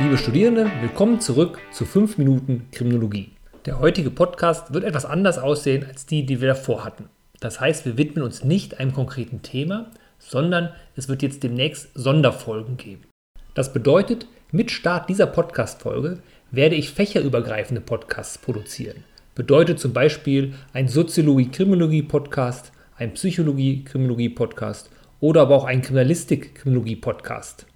liebe 0.00 0.16
Studierende, 0.16 0.70
willkommen 0.80 1.20
zurück 1.20 1.58
zu 1.72 1.84
5 1.84 2.16
Minuten 2.16 2.68
Kriminologie. 2.72 3.32
Der 3.66 3.80
heutige 3.80 4.10
Podcast 4.10 4.72
wird 4.72 4.84
etwas 4.84 5.04
anders 5.04 5.36
aussehen 5.36 5.84
als 5.84 6.06
die, 6.06 6.24
die 6.24 6.40
wir 6.40 6.48
davor 6.48 6.86
hatten. 6.86 7.10
Das 7.38 7.60
heißt, 7.60 7.84
wir 7.84 7.98
widmen 7.98 8.24
uns 8.24 8.42
nicht 8.42 8.80
einem 8.80 8.94
konkreten 8.94 9.42
Thema, 9.42 9.90
sondern 10.18 10.70
es 10.96 11.10
wird 11.10 11.20
jetzt 11.20 11.42
demnächst 11.42 11.90
Sonderfolgen 11.94 12.78
geben. 12.78 13.02
Das 13.52 13.74
bedeutet, 13.74 14.26
mit 14.50 14.70
Start 14.70 15.10
dieser 15.10 15.26
Podcast-Folge 15.26 16.20
werde 16.50 16.76
ich 16.76 16.92
fächerübergreifende 16.92 17.82
Podcasts 17.82 18.38
produzieren. 18.38 19.04
Bedeutet 19.34 19.80
zum 19.80 19.92
Beispiel 19.92 20.54
ein 20.72 20.88
Soziologie-Kriminologie-Podcast, 20.88 22.72
ein 22.96 23.12
Psychologie-Kriminologie-Podcast 23.12 24.88
oder 25.20 25.42
aber 25.42 25.56
auch 25.56 25.64
ein 25.64 25.82
Kriminalistik-Kriminologie-Podcast. 25.82 27.66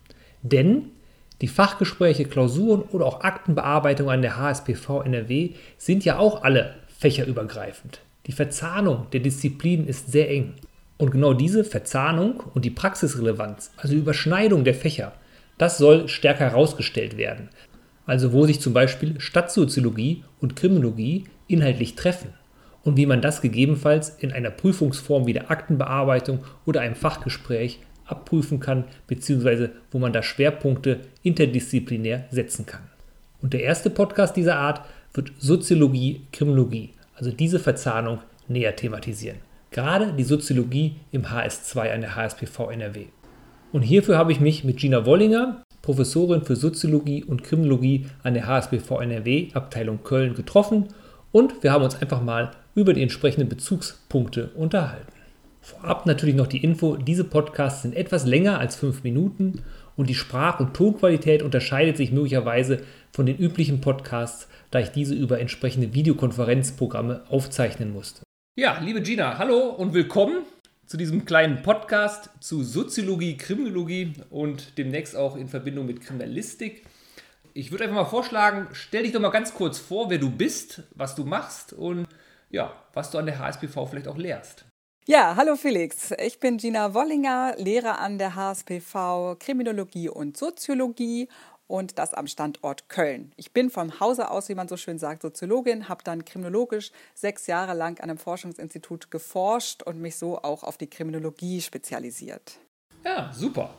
Denn 0.40 0.90
die 1.40 1.48
Fachgespräche, 1.48 2.24
Klausuren 2.24 2.82
oder 2.82 3.06
auch 3.06 3.22
Aktenbearbeitung 3.22 4.08
an 4.08 4.22
der 4.22 4.38
HSPV 4.38 5.02
NRW 5.02 5.50
sind 5.78 6.04
ja 6.04 6.18
auch 6.18 6.42
alle 6.42 6.74
fächerübergreifend. 6.98 8.00
Die 8.26 8.32
Verzahnung 8.32 9.06
der 9.12 9.20
Disziplinen 9.20 9.86
ist 9.86 10.10
sehr 10.10 10.30
eng. 10.30 10.54
Und 10.96 11.10
genau 11.10 11.34
diese 11.34 11.64
Verzahnung 11.64 12.42
und 12.54 12.64
die 12.64 12.70
Praxisrelevanz, 12.70 13.72
also 13.76 13.94
die 13.94 14.00
Überschneidung 14.00 14.64
der 14.64 14.74
Fächer, 14.74 15.12
das 15.58 15.76
soll 15.76 16.08
stärker 16.08 16.50
herausgestellt 16.50 17.16
werden. 17.16 17.48
Also 18.06 18.32
wo 18.32 18.46
sich 18.46 18.60
zum 18.60 18.72
Beispiel 18.72 19.20
Stadtsoziologie 19.20 20.24
und 20.40 20.56
Kriminologie 20.56 21.24
inhaltlich 21.48 21.96
treffen 21.96 22.32
und 22.84 22.96
wie 22.96 23.06
man 23.06 23.20
das 23.20 23.40
gegebenenfalls 23.40 24.10
in 24.10 24.32
einer 24.32 24.50
Prüfungsform 24.50 25.26
wie 25.26 25.32
der 25.32 25.50
Aktenbearbeitung 25.50 26.44
oder 26.64 26.80
einem 26.80 26.94
Fachgespräch 26.94 27.80
abprüfen 28.06 28.60
kann, 28.60 28.84
beziehungsweise 29.06 29.70
wo 29.90 29.98
man 29.98 30.12
da 30.12 30.22
Schwerpunkte 30.22 31.00
interdisziplinär 31.22 32.24
setzen 32.30 32.66
kann. 32.66 32.82
Und 33.42 33.52
der 33.52 33.62
erste 33.62 33.90
Podcast 33.90 34.36
dieser 34.36 34.56
Art 34.56 34.82
wird 35.12 35.32
Soziologie, 35.38 36.22
Kriminologie, 36.32 36.90
also 37.14 37.30
diese 37.30 37.58
Verzahnung 37.58 38.18
näher 38.48 38.76
thematisieren. 38.76 39.38
Gerade 39.70 40.12
die 40.12 40.24
Soziologie 40.24 40.96
im 41.12 41.24
HS2 41.24 41.92
an 41.92 42.00
der 42.00 42.14
HSPV 42.14 42.70
NRW. 42.70 43.06
Und 43.72 43.82
hierfür 43.82 44.16
habe 44.16 44.32
ich 44.32 44.40
mich 44.40 44.64
mit 44.64 44.76
Gina 44.76 45.04
Wollinger, 45.04 45.62
Professorin 45.82 46.42
für 46.42 46.56
Soziologie 46.56 47.24
und 47.24 47.42
Kriminologie 47.42 48.06
an 48.22 48.34
der 48.34 48.46
HSPV 48.46 49.00
NRW, 49.00 49.48
Abteilung 49.52 50.02
Köln, 50.04 50.34
getroffen 50.34 50.88
und 51.32 51.62
wir 51.62 51.72
haben 51.72 51.84
uns 51.84 52.00
einfach 52.00 52.22
mal 52.22 52.52
über 52.74 52.94
die 52.94 53.02
entsprechenden 53.02 53.48
Bezugspunkte 53.48 54.50
unterhalten. 54.54 55.12
Vorab 55.64 56.04
natürlich 56.04 56.34
noch 56.34 56.46
die 56.46 56.62
Info, 56.62 56.96
diese 56.96 57.24
Podcasts 57.24 57.80
sind 57.80 57.96
etwas 57.96 58.26
länger 58.26 58.58
als 58.58 58.76
fünf 58.76 59.02
Minuten 59.02 59.62
und 59.96 60.10
die 60.10 60.14
Sprach- 60.14 60.60
und 60.60 60.74
Tonqualität 60.74 61.42
unterscheidet 61.42 61.96
sich 61.96 62.12
möglicherweise 62.12 62.82
von 63.12 63.24
den 63.24 63.38
üblichen 63.38 63.80
Podcasts, 63.80 64.46
da 64.70 64.80
ich 64.80 64.90
diese 64.90 65.14
über 65.14 65.40
entsprechende 65.40 65.94
Videokonferenzprogramme 65.94 67.24
aufzeichnen 67.30 67.94
musste. 67.94 68.24
Ja, 68.56 68.78
liebe 68.80 69.00
Gina, 69.00 69.38
hallo 69.38 69.70
und 69.70 69.94
willkommen 69.94 70.42
zu 70.84 70.98
diesem 70.98 71.24
kleinen 71.24 71.62
Podcast 71.62 72.28
zu 72.40 72.62
Soziologie, 72.62 73.38
Kriminologie 73.38 74.12
und 74.28 74.76
demnächst 74.76 75.16
auch 75.16 75.34
in 75.34 75.48
Verbindung 75.48 75.86
mit 75.86 76.02
Kriminalistik. 76.02 76.84
Ich 77.54 77.70
würde 77.70 77.84
einfach 77.84 77.96
mal 77.96 78.04
vorschlagen, 78.04 78.68
stell 78.72 79.04
dich 79.04 79.12
doch 79.12 79.20
mal 79.20 79.30
ganz 79.30 79.54
kurz 79.54 79.78
vor, 79.78 80.10
wer 80.10 80.18
du 80.18 80.28
bist, 80.28 80.82
was 80.94 81.14
du 81.14 81.24
machst 81.24 81.72
und 81.72 82.06
ja, 82.50 82.70
was 82.92 83.10
du 83.10 83.16
an 83.16 83.24
der 83.24 83.38
HSPV 83.38 83.86
vielleicht 83.86 84.08
auch 84.08 84.18
lehrst. 84.18 84.66
Ja, 85.06 85.34
hallo 85.36 85.56
Felix. 85.56 86.12
Ich 86.12 86.40
bin 86.40 86.56
Gina 86.56 86.94
Wollinger, 86.94 87.56
Lehrer 87.58 87.98
an 87.98 88.16
der 88.16 88.36
HSPV 88.36 89.36
Kriminologie 89.38 90.08
und 90.08 90.34
Soziologie 90.34 91.28
und 91.66 91.98
das 91.98 92.14
am 92.14 92.26
Standort 92.26 92.88
Köln. 92.88 93.30
Ich 93.36 93.52
bin 93.52 93.68
vom 93.68 94.00
Hause 94.00 94.30
aus, 94.30 94.48
wie 94.48 94.54
man 94.54 94.66
so 94.66 94.78
schön 94.78 94.98
sagt, 94.98 95.20
Soziologin, 95.20 95.90
habe 95.90 96.02
dann 96.04 96.24
kriminologisch 96.24 96.90
sechs 97.12 97.46
Jahre 97.46 97.74
lang 97.74 98.00
an 98.00 98.08
einem 98.08 98.18
Forschungsinstitut 98.18 99.10
geforscht 99.10 99.82
und 99.82 100.00
mich 100.00 100.16
so 100.16 100.38
auch 100.38 100.62
auf 100.62 100.78
die 100.78 100.88
Kriminologie 100.88 101.60
spezialisiert. 101.60 102.58
Ja, 103.04 103.30
super. 103.34 103.74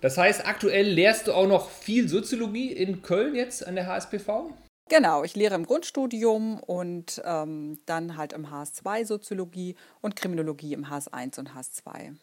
Das 0.00 0.18
heißt, 0.18 0.44
aktuell 0.44 0.88
lehrst 0.88 1.28
du 1.28 1.34
auch 1.34 1.46
noch 1.46 1.70
viel 1.70 2.08
Soziologie 2.08 2.72
in 2.72 3.00
Köln 3.00 3.36
jetzt 3.36 3.64
an 3.64 3.76
der 3.76 3.86
HSPV? 3.86 4.50
Genau, 4.88 5.24
ich 5.24 5.34
lehre 5.34 5.54
im 5.54 5.64
Grundstudium 5.64 6.60
und 6.60 7.22
ähm, 7.24 7.78
dann 7.86 8.16
halt 8.16 8.34
im 8.34 8.46
HS2 8.46 9.06
Soziologie 9.06 9.76
und 10.02 10.14
Kriminologie 10.14 10.74
im 10.74 10.84
HS1 10.84 11.38
und 11.38 11.50
HS2. 11.50 12.16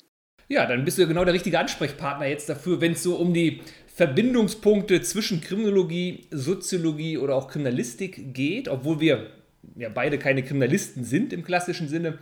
Ja, 0.47 0.65
dann 0.65 0.85
bist 0.85 0.97
du 0.97 1.03
ja 1.03 1.07
genau 1.07 1.25
der 1.25 1.33
richtige 1.33 1.57
Ansprechpartner 1.57 2.27
jetzt 2.27 2.49
dafür, 2.49 2.81
wenn 2.81 2.91
es 2.91 3.03
so 3.03 3.15
um 3.15 3.33
die 3.33 3.61
Verbindungspunkte 3.87 5.01
zwischen 5.01 5.41
Kriminologie, 5.41 6.27
Soziologie 6.29 7.17
oder 7.17 7.35
auch 7.35 7.47
Kriminalistik 7.47 8.33
geht, 8.33 8.67
obwohl 8.67 8.99
wir 8.99 9.31
ja 9.75 9.89
beide 9.89 10.19
keine 10.19 10.43
Kriminalisten 10.43 11.03
sind 11.03 11.33
im 11.33 11.43
klassischen 11.43 11.87
Sinne. 11.87 12.19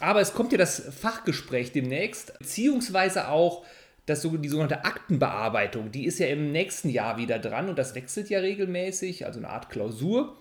Aber 0.00 0.20
es 0.20 0.32
kommt 0.32 0.52
ja 0.52 0.58
das 0.58 0.80
Fachgespräch 0.80 1.72
demnächst, 1.72 2.38
beziehungsweise 2.38 3.28
auch 3.28 3.64
das, 4.06 4.22
die 4.22 4.48
sogenannte 4.48 4.84
Aktenbearbeitung, 4.84 5.92
die 5.92 6.06
ist 6.06 6.18
ja 6.18 6.26
im 6.26 6.50
nächsten 6.50 6.88
Jahr 6.88 7.18
wieder 7.18 7.38
dran 7.38 7.68
und 7.68 7.78
das 7.78 7.94
wechselt 7.94 8.30
ja 8.30 8.40
regelmäßig, 8.40 9.26
also 9.26 9.38
eine 9.38 9.48
Art 9.48 9.70
Klausur. 9.70 10.36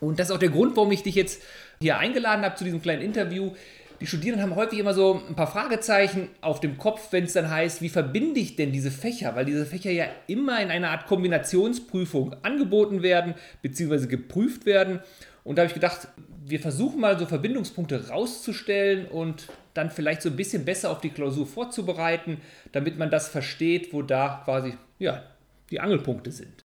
Und 0.00 0.18
das 0.18 0.28
ist 0.28 0.34
auch 0.34 0.38
der 0.38 0.48
Grund, 0.50 0.76
warum 0.76 0.92
ich 0.92 1.02
dich 1.02 1.14
jetzt 1.14 1.42
hier 1.80 1.98
eingeladen 1.98 2.44
habe 2.44 2.54
zu 2.54 2.64
diesem 2.64 2.80
kleinen 2.80 3.02
Interview. 3.02 3.52
Die 4.00 4.06
Studierenden 4.06 4.48
haben 4.48 4.56
häufig 4.56 4.78
immer 4.78 4.94
so 4.94 5.20
ein 5.28 5.34
paar 5.34 5.50
Fragezeichen 5.50 6.28
auf 6.40 6.60
dem 6.60 6.78
Kopf, 6.78 7.08
wenn 7.10 7.24
es 7.24 7.32
dann 7.32 7.50
heißt, 7.50 7.82
wie 7.82 7.88
verbinde 7.88 8.38
ich 8.38 8.54
denn 8.54 8.70
diese 8.70 8.92
Fächer? 8.92 9.34
Weil 9.34 9.44
diese 9.44 9.66
Fächer 9.66 9.90
ja 9.90 10.06
immer 10.28 10.62
in 10.62 10.70
einer 10.70 10.90
Art 10.90 11.06
Kombinationsprüfung 11.06 12.36
angeboten 12.42 13.02
werden, 13.02 13.34
beziehungsweise 13.60 14.06
geprüft 14.06 14.66
werden. 14.66 15.00
Und 15.42 15.56
da 15.56 15.62
habe 15.62 15.68
ich 15.68 15.74
gedacht, 15.74 16.08
wir 16.44 16.60
versuchen 16.60 17.00
mal 17.00 17.18
so 17.18 17.26
Verbindungspunkte 17.26 18.08
rauszustellen 18.08 19.06
und 19.06 19.48
dann 19.78 19.90
vielleicht 19.90 20.22
so 20.22 20.28
ein 20.28 20.36
bisschen 20.36 20.64
besser 20.64 20.90
auf 20.90 21.00
die 21.00 21.10
Klausur 21.10 21.46
vorzubereiten, 21.46 22.40
damit 22.72 22.98
man 22.98 23.10
das 23.10 23.28
versteht, 23.28 23.92
wo 23.92 24.02
da 24.02 24.42
quasi 24.44 24.76
ja, 24.98 25.22
die 25.70 25.80
Angelpunkte 25.80 26.32
sind. 26.32 26.64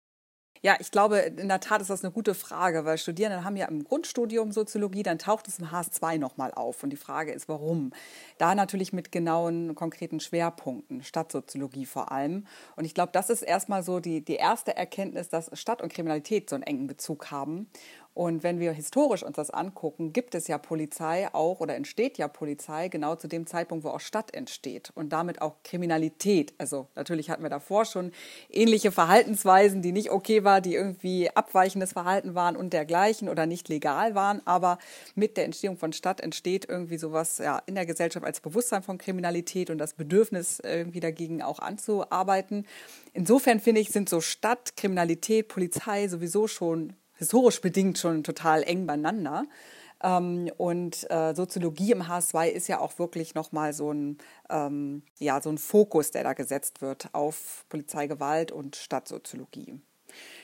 Ja, 0.64 0.76
ich 0.80 0.90
glaube, 0.90 1.18
in 1.18 1.48
der 1.48 1.60
Tat 1.60 1.82
ist 1.82 1.90
das 1.90 2.02
eine 2.02 2.10
gute 2.10 2.32
Frage, 2.32 2.86
weil 2.86 2.96
Studierende 2.96 3.44
haben 3.44 3.54
ja 3.54 3.66
im 3.66 3.84
Grundstudium 3.84 4.50
Soziologie, 4.50 5.02
dann 5.02 5.18
taucht 5.18 5.46
es 5.46 5.58
im 5.58 5.66
HS2 5.66 6.16
nochmal 6.16 6.52
auf. 6.54 6.82
Und 6.82 6.88
die 6.88 6.96
Frage 6.96 7.32
ist, 7.32 7.50
warum? 7.50 7.92
Da 8.38 8.54
natürlich 8.54 8.94
mit 8.94 9.12
genauen, 9.12 9.74
konkreten 9.74 10.20
Schwerpunkten, 10.20 11.02
Stadtsoziologie 11.02 11.84
vor 11.84 12.10
allem. 12.12 12.46
Und 12.76 12.86
ich 12.86 12.94
glaube, 12.94 13.12
das 13.12 13.28
ist 13.28 13.42
erstmal 13.42 13.82
so 13.82 14.00
die, 14.00 14.24
die 14.24 14.36
erste 14.36 14.74
Erkenntnis, 14.74 15.28
dass 15.28 15.50
Stadt 15.52 15.82
und 15.82 15.92
Kriminalität 15.92 16.48
so 16.48 16.56
einen 16.56 16.62
engen 16.62 16.86
Bezug 16.86 17.30
haben. 17.30 17.68
Und 18.14 18.44
wenn 18.44 18.60
wir 18.60 18.72
historisch 18.72 19.24
uns 19.24 19.34
das 19.34 19.50
angucken, 19.50 20.12
gibt 20.12 20.36
es 20.36 20.46
ja 20.46 20.56
Polizei 20.56 21.28
auch 21.32 21.58
oder 21.58 21.74
entsteht 21.74 22.16
ja 22.16 22.28
Polizei 22.28 22.86
genau 22.88 23.16
zu 23.16 23.26
dem 23.26 23.44
Zeitpunkt, 23.44 23.84
wo 23.84 23.88
auch 23.88 24.00
Stadt 24.00 24.32
entsteht 24.32 24.92
und 24.94 25.12
damit 25.12 25.42
auch 25.42 25.56
Kriminalität. 25.64 26.54
Also 26.56 26.86
natürlich 26.94 27.28
hatten 27.28 27.42
wir 27.42 27.50
davor 27.50 27.84
schon 27.84 28.12
ähnliche 28.48 28.92
Verhaltensweisen, 28.92 29.82
die 29.82 29.90
nicht 29.90 30.12
okay 30.12 30.44
waren, 30.44 30.62
die 30.62 30.76
irgendwie 30.76 31.28
abweichendes 31.34 31.92
Verhalten 31.92 32.36
waren 32.36 32.56
und 32.56 32.72
dergleichen 32.72 33.28
oder 33.28 33.46
nicht 33.46 33.68
legal 33.68 34.14
waren. 34.14 34.40
Aber 34.44 34.78
mit 35.16 35.36
der 35.36 35.44
Entstehung 35.44 35.76
von 35.76 35.92
Stadt 35.92 36.20
entsteht 36.20 36.68
irgendwie 36.68 36.98
sowas 36.98 37.38
ja, 37.38 37.60
in 37.66 37.74
der 37.74 37.84
Gesellschaft 37.84 38.24
als 38.24 38.40
Bewusstsein 38.40 38.84
von 38.84 38.96
Kriminalität 38.96 39.70
und 39.70 39.78
das 39.78 39.94
Bedürfnis 39.94 40.60
irgendwie 40.60 41.00
dagegen 41.00 41.42
auch 41.42 41.58
anzuarbeiten. 41.58 42.64
Insofern 43.12 43.58
finde 43.58 43.80
ich, 43.80 43.90
sind 43.90 44.08
so 44.08 44.20
Stadt, 44.20 44.76
Kriminalität, 44.76 45.48
Polizei 45.48 46.06
sowieso 46.06 46.46
schon 46.46 46.92
historisch 47.16 47.60
bedingt 47.60 47.98
schon 47.98 48.24
total 48.24 48.62
eng 48.62 48.86
beieinander. 48.86 49.44
Ähm, 50.02 50.50
und 50.56 51.10
äh, 51.10 51.34
Soziologie 51.34 51.92
im 51.92 52.02
HS2 52.02 52.48
ist 52.48 52.68
ja 52.68 52.80
auch 52.80 52.98
wirklich 52.98 53.34
nochmal 53.34 53.72
so 53.72 53.92
ein, 53.92 54.18
ähm, 54.50 55.02
ja, 55.18 55.40
so 55.40 55.50
ein 55.50 55.58
Fokus, 55.58 56.10
der 56.10 56.24
da 56.24 56.32
gesetzt 56.34 56.82
wird 56.82 57.08
auf 57.12 57.64
Polizeigewalt 57.68 58.52
und 58.52 58.76
Stadtsoziologie. 58.76 59.80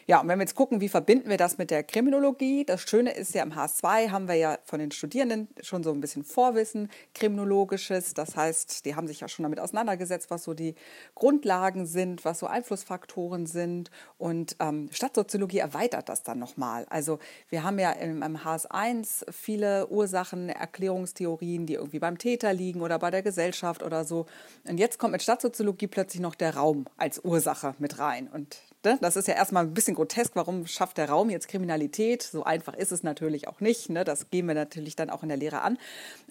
Ja, 0.06 0.20
und 0.20 0.28
wenn 0.28 0.38
wir 0.38 0.42
jetzt 0.42 0.56
gucken, 0.56 0.80
wie 0.80 0.88
verbinden 0.88 1.28
wir 1.28 1.36
das 1.36 1.56
mit 1.56 1.70
der 1.70 1.84
Kriminologie? 1.84 2.64
Das 2.64 2.80
Schöne 2.80 3.12
ist 3.12 3.34
ja, 3.34 3.44
im 3.44 3.52
HS2 3.52 4.10
haben 4.10 4.26
wir 4.26 4.34
ja 4.34 4.58
von 4.64 4.80
den 4.80 4.90
Studierenden 4.90 5.46
schon 5.62 5.84
so 5.84 5.92
ein 5.92 6.00
bisschen 6.00 6.24
Vorwissen, 6.24 6.90
kriminologisches. 7.14 8.14
Das 8.14 8.36
heißt, 8.36 8.84
die 8.86 8.96
haben 8.96 9.06
sich 9.06 9.20
ja 9.20 9.28
schon 9.28 9.44
damit 9.44 9.60
auseinandergesetzt, 9.60 10.30
was 10.30 10.42
so 10.42 10.52
die 10.52 10.74
Grundlagen 11.14 11.86
sind, 11.86 12.24
was 12.24 12.40
so 12.40 12.48
Einflussfaktoren 12.48 13.46
sind. 13.46 13.92
Und 14.18 14.56
ähm, 14.58 14.88
Stadtsoziologie 14.90 15.58
erweitert 15.58 16.08
das 16.08 16.24
dann 16.24 16.40
nochmal. 16.40 16.86
Also 16.90 17.20
wir 17.48 17.62
haben 17.62 17.78
ja 17.78 17.92
im, 17.92 18.22
im 18.22 18.36
HS1 18.36 19.30
viele 19.30 19.86
Ursachen, 19.88 20.48
Erklärungstheorien, 20.48 21.66
die 21.66 21.74
irgendwie 21.74 22.00
beim 22.00 22.18
Täter 22.18 22.52
liegen 22.52 22.80
oder 22.80 22.98
bei 22.98 23.12
der 23.12 23.22
Gesellschaft 23.22 23.82
oder 23.82 24.04
so. 24.04 24.26
Und 24.68 24.78
jetzt 24.78 24.98
kommt 24.98 25.12
mit 25.12 25.22
Stadtsoziologie 25.22 25.86
plötzlich 25.86 26.20
noch 26.20 26.34
der 26.34 26.56
Raum 26.56 26.86
als 26.96 27.24
Ursache 27.24 27.74
mit 27.78 27.98
rein. 28.00 28.28
Und? 28.28 28.58
Das 28.82 29.16
ist 29.16 29.28
ja 29.28 29.34
erstmal 29.34 29.64
ein 29.64 29.74
bisschen 29.74 29.94
grotesk. 29.94 30.36
Warum 30.36 30.66
schafft 30.66 30.96
der 30.96 31.10
Raum 31.10 31.28
jetzt 31.28 31.48
Kriminalität? 31.48 32.22
So 32.22 32.44
einfach 32.44 32.74
ist 32.74 32.92
es 32.92 33.02
natürlich 33.02 33.46
auch 33.46 33.60
nicht. 33.60 33.90
Ne? 33.90 34.04
Das 34.04 34.30
gehen 34.30 34.46
wir 34.46 34.54
natürlich 34.54 34.96
dann 34.96 35.10
auch 35.10 35.22
in 35.22 35.28
der 35.28 35.36
Lehre 35.36 35.60
an. 35.60 35.76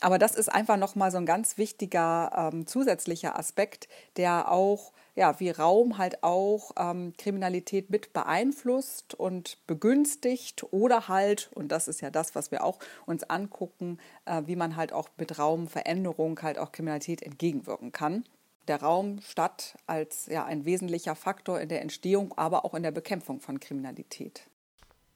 Aber 0.01 0.17
das 0.17 0.35
ist 0.35 0.49
einfach 0.49 0.77
nochmal 0.77 1.11
so 1.11 1.17
ein 1.17 1.27
ganz 1.27 1.57
wichtiger 1.57 2.51
ähm, 2.51 2.65
zusätzlicher 2.65 3.37
Aspekt, 3.37 3.87
der 4.17 4.51
auch 4.51 4.93
ja, 5.15 5.37
wie 5.39 5.49
Raum 5.49 5.97
halt 5.97 6.23
auch 6.23 6.71
ähm, 6.77 7.13
Kriminalität 7.17 7.89
mit 7.89 8.13
beeinflusst 8.13 9.13
und 9.15 9.57
begünstigt 9.67 10.65
oder 10.71 11.09
halt, 11.09 11.49
und 11.55 11.73
das 11.73 11.89
ist 11.89 11.99
ja 11.99 12.09
das, 12.09 12.35
was 12.35 12.51
wir 12.51 12.63
auch 12.63 12.79
uns 13.05 13.23
angucken, 13.29 13.99
äh, 14.25 14.43
wie 14.45 14.55
man 14.55 14.77
halt 14.77 14.93
auch 14.93 15.09
mit 15.17 15.37
Raumveränderung 15.37 16.41
halt 16.41 16.57
auch 16.57 16.71
Kriminalität 16.71 17.21
entgegenwirken 17.21 17.91
kann 17.91 18.23
der 18.69 18.81
Raum 18.81 19.19
Stadt 19.21 19.75
als 19.87 20.27
ja, 20.27 20.45
ein 20.45 20.63
wesentlicher 20.63 21.15
Faktor 21.15 21.59
in 21.59 21.69
der 21.69 21.81
Entstehung, 21.81 22.33
aber 22.37 22.63
auch 22.63 22.73
in 22.73 22.83
der 22.83 22.91
Bekämpfung 22.91 23.41
von 23.41 23.59
Kriminalität. 23.59 24.43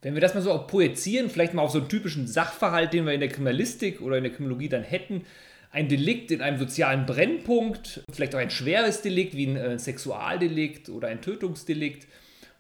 Wenn 0.01 0.15
wir 0.15 0.21
das 0.21 0.33
mal 0.33 0.41
so 0.41 0.51
auch 0.51 0.67
projizieren, 0.67 1.29
vielleicht 1.29 1.53
mal 1.53 1.61
auf 1.61 1.71
so 1.71 1.79
einen 1.79 1.88
typischen 1.88 2.27
Sachverhalt, 2.27 2.91
den 2.91 3.05
wir 3.05 3.13
in 3.13 3.21
der 3.21 3.29
Kriminalistik 3.29 4.01
oder 4.01 4.17
in 4.17 4.23
der 4.23 4.33
Kriminologie 4.33 4.67
dann 4.67 4.83
hätten, 4.83 5.25
ein 5.71 5.88
Delikt 5.88 6.29
in 6.29 6.41
einem 6.41 6.59
sozialen 6.59 7.05
Brennpunkt, 7.05 8.03
vielleicht 8.11 8.35
auch 8.35 8.39
ein 8.39 8.51
schweres 8.51 9.01
Delikt 9.01 9.35
wie 9.35 9.47
ein 9.47 9.55
äh, 9.55 9.79
Sexualdelikt 9.79 10.89
oder 10.89 11.07
ein 11.07 11.21
Tötungsdelikt. 11.21 12.07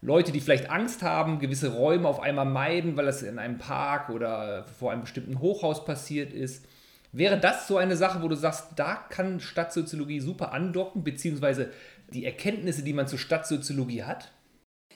Leute, 0.01 0.31
die 0.31 0.41
vielleicht 0.41 0.69
Angst 0.69 1.03
haben, 1.03 1.39
gewisse 1.39 1.73
Räume 1.73 2.07
auf 2.07 2.19
einmal 2.19 2.45
meiden, 2.45 2.97
weil 2.97 3.05
das 3.05 3.21
in 3.21 3.39
einem 3.39 3.57
Park 3.57 4.09
oder 4.09 4.65
vor 4.79 4.91
einem 4.91 5.01
bestimmten 5.01 5.39
Hochhaus 5.39 5.85
passiert 5.85 6.33
ist. 6.33 6.65
Wäre 7.13 7.39
das 7.39 7.67
so 7.67 7.77
eine 7.77 7.95
Sache, 7.95 8.23
wo 8.23 8.27
du 8.27 8.35
sagst, 8.35 8.69
da 8.75 8.95
kann 8.95 9.39
Stadtsoziologie 9.39 10.19
super 10.19 10.51
andocken, 10.51 11.03
beziehungsweise 11.03 11.71
die 12.11 12.25
Erkenntnisse, 12.25 12.83
die 12.83 12.93
man 12.93 13.07
zur 13.07 13.19
Stadtsoziologie 13.19 14.03
hat? 14.03 14.31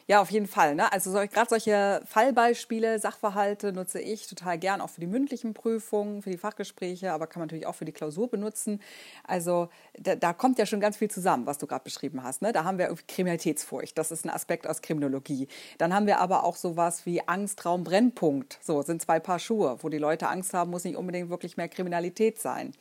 Ja, 0.10 0.22
auf 0.22 0.32
jeden 0.32 0.48
Fall. 0.48 0.74
Ne? 0.74 0.90
Also 0.90 1.12
so, 1.12 1.18
gerade 1.18 1.50
solche 1.50 2.02
Fallbeispiele, 2.06 2.98
Sachverhalte 2.98 3.74
nutze 3.74 4.00
ich 4.00 4.26
total 4.26 4.58
gern 4.58 4.80
auch 4.80 4.90
für 4.90 5.02
die 5.02 5.08
mündlichen 5.08 5.54
Prüfungen, 5.54 6.22
für 6.22 6.30
die 6.30 6.38
Fachgespräche, 6.38 7.12
aber 7.12 7.28
kann 7.28 7.42
man 7.42 7.48
natürlich 7.48 7.68
auch 7.68 7.76
für 7.76 7.84
die 7.84 7.92
Klausur 7.92 8.30
benutzen. 8.30 8.82
Also 9.26 9.68
da, 10.00 10.16
da 10.16 10.32
kommt 10.32 10.60
ja 10.60 10.66
schon 10.66 10.80
ganz 10.80 10.96
viel 10.96 11.12
zusammen, 11.12 11.46
was 11.46 11.58
du 11.58 11.68
gerade 11.68 11.84
beschrieben 11.84 12.24
hast. 12.24 12.42
Ne? 12.42 12.54
Da 12.54 12.64
haben 12.64 12.78
wir 12.78 12.96
Kriminalitätsfurcht, 13.06 13.98
das 13.98 14.12
ist 14.12 14.24
ein 14.24 14.30
Aspekt 14.30 14.66
aus 14.66 14.82
Kriminologie. 14.82 15.50
Dann 15.78 15.94
haben 15.94 16.08
wir 16.08 16.20
aber 16.22 16.46
auch 16.46 16.56
sowas 16.56 17.06
wie 17.06 17.28
Angst, 17.28 17.66
Raum, 17.66 17.84
Brennpunkt. 17.84 18.60
So 18.62 18.82
sind 18.84 19.02
zwei 19.02 19.20
Paar 19.20 19.40
Schuhe. 19.40 19.76
Wo 19.82 19.90
die 19.90 19.98
Leute 19.98 20.30
Angst 20.30 20.54
haben, 20.54 20.72
muss 20.72 20.86
nicht 20.86 20.96
unbedingt 20.96 21.30
wirklich 21.30 21.58
mehr 21.58 21.68
Kriminalität 21.68 22.40
sein. 22.40 22.72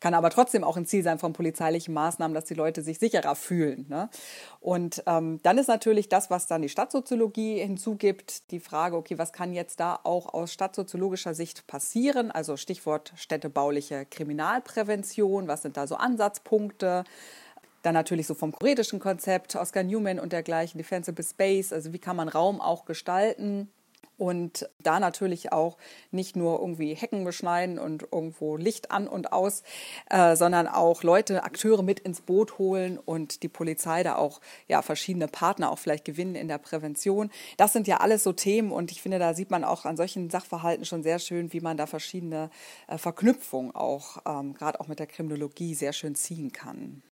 Kann 0.00 0.14
aber 0.14 0.30
trotzdem 0.30 0.64
auch 0.64 0.76
ein 0.76 0.84
Ziel 0.84 1.04
sein 1.04 1.20
von 1.20 1.32
polizeilichen 1.32 1.94
Maßnahmen, 1.94 2.34
dass 2.34 2.46
die 2.46 2.54
Leute 2.54 2.82
sich 2.82 2.98
sicherer 2.98 3.36
fühlen. 3.36 3.86
Ne? 3.88 4.10
Und 4.58 5.04
ähm, 5.06 5.38
dann 5.44 5.58
ist 5.58 5.68
natürlich 5.68 6.08
das, 6.08 6.28
was 6.28 6.48
dann 6.48 6.60
die 6.60 6.71
Stadtsoziologie 6.72 7.60
hinzugibt, 7.60 8.50
die 8.50 8.58
Frage, 8.58 8.96
okay, 8.96 9.18
was 9.18 9.32
kann 9.32 9.52
jetzt 9.52 9.78
da 9.78 10.00
auch 10.02 10.34
aus 10.34 10.52
stadtsoziologischer 10.52 11.34
Sicht 11.34 11.66
passieren? 11.68 12.32
Also 12.32 12.56
Stichwort 12.56 13.12
städtebauliche 13.14 14.06
Kriminalprävention, 14.06 15.46
was 15.46 15.62
sind 15.62 15.76
da 15.76 15.86
so 15.86 15.94
Ansatzpunkte? 15.94 17.04
Dann 17.82 17.94
natürlich 17.94 18.26
so 18.26 18.34
vom 18.34 18.52
choretischen 18.52 18.98
Konzept, 18.98 19.54
Oscar 19.54 19.82
Newman 19.84 20.18
und 20.18 20.32
dergleichen, 20.32 20.78
Defensible 20.78 21.24
Space, 21.24 21.72
also 21.72 21.92
wie 21.92 21.98
kann 21.98 22.16
man 22.16 22.28
Raum 22.28 22.60
auch 22.60 22.84
gestalten? 22.84 23.70
Und 24.22 24.68
da 24.80 25.00
natürlich 25.00 25.50
auch 25.50 25.78
nicht 26.12 26.36
nur 26.36 26.60
irgendwie 26.60 26.94
Hecken 26.94 27.24
beschneiden 27.24 27.80
und 27.80 28.04
irgendwo 28.12 28.56
Licht 28.56 28.92
an 28.92 29.08
und 29.08 29.32
aus, 29.32 29.64
äh, 30.10 30.36
sondern 30.36 30.68
auch 30.68 31.02
Leute, 31.02 31.42
Akteure 31.42 31.82
mit 31.82 31.98
ins 31.98 32.20
Boot 32.20 32.56
holen 32.56 32.98
und 32.98 33.42
die 33.42 33.48
Polizei 33.48 34.04
da 34.04 34.14
auch 34.14 34.40
ja 34.68 34.80
verschiedene 34.80 35.26
Partner 35.26 35.72
auch 35.72 35.80
vielleicht 35.80 36.04
gewinnen 36.04 36.36
in 36.36 36.46
der 36.46 36.58
Prävention. 36.58 37.32
Das 37.56 37.72
sind 37.72 37.88
ja 37.88 37.96
alles 37.96 38.22
so 38.22 38.32
Themen 38.32 38.70
und 38.70 38.92
ich 38.92 39.02
finde, 39.02 39.18
da 39.18 39.34
sieht 39.34 39.50
man 39.50 39.64
auch 39.64 39.86
an 39.86 39.96
solchen 39.96 40.30
Sachverhalten 40.30 40.84
schon 40.84 41.02
sehr 41.02 41.18
schön, 41.18 41.52
wie 41.52 41.60
man 41.60 41.76
da 41.76 41.86
verschiedene 41.86 42.48
äh, 42.86 42.98
Verknüpfungen 42.98 43.74
auch 43.74 44.18
ähm, 44.24 44.54
gerade 44.54 44.78
auch 44.78 44.86
mit 44.86 45.00
der 45.00 45.08
Kriminologie 45.08 45.74
sehr 45.74 45.92
schön 45.92 46.14
ziehen 46.14 46.52
kann. 46.52 47.02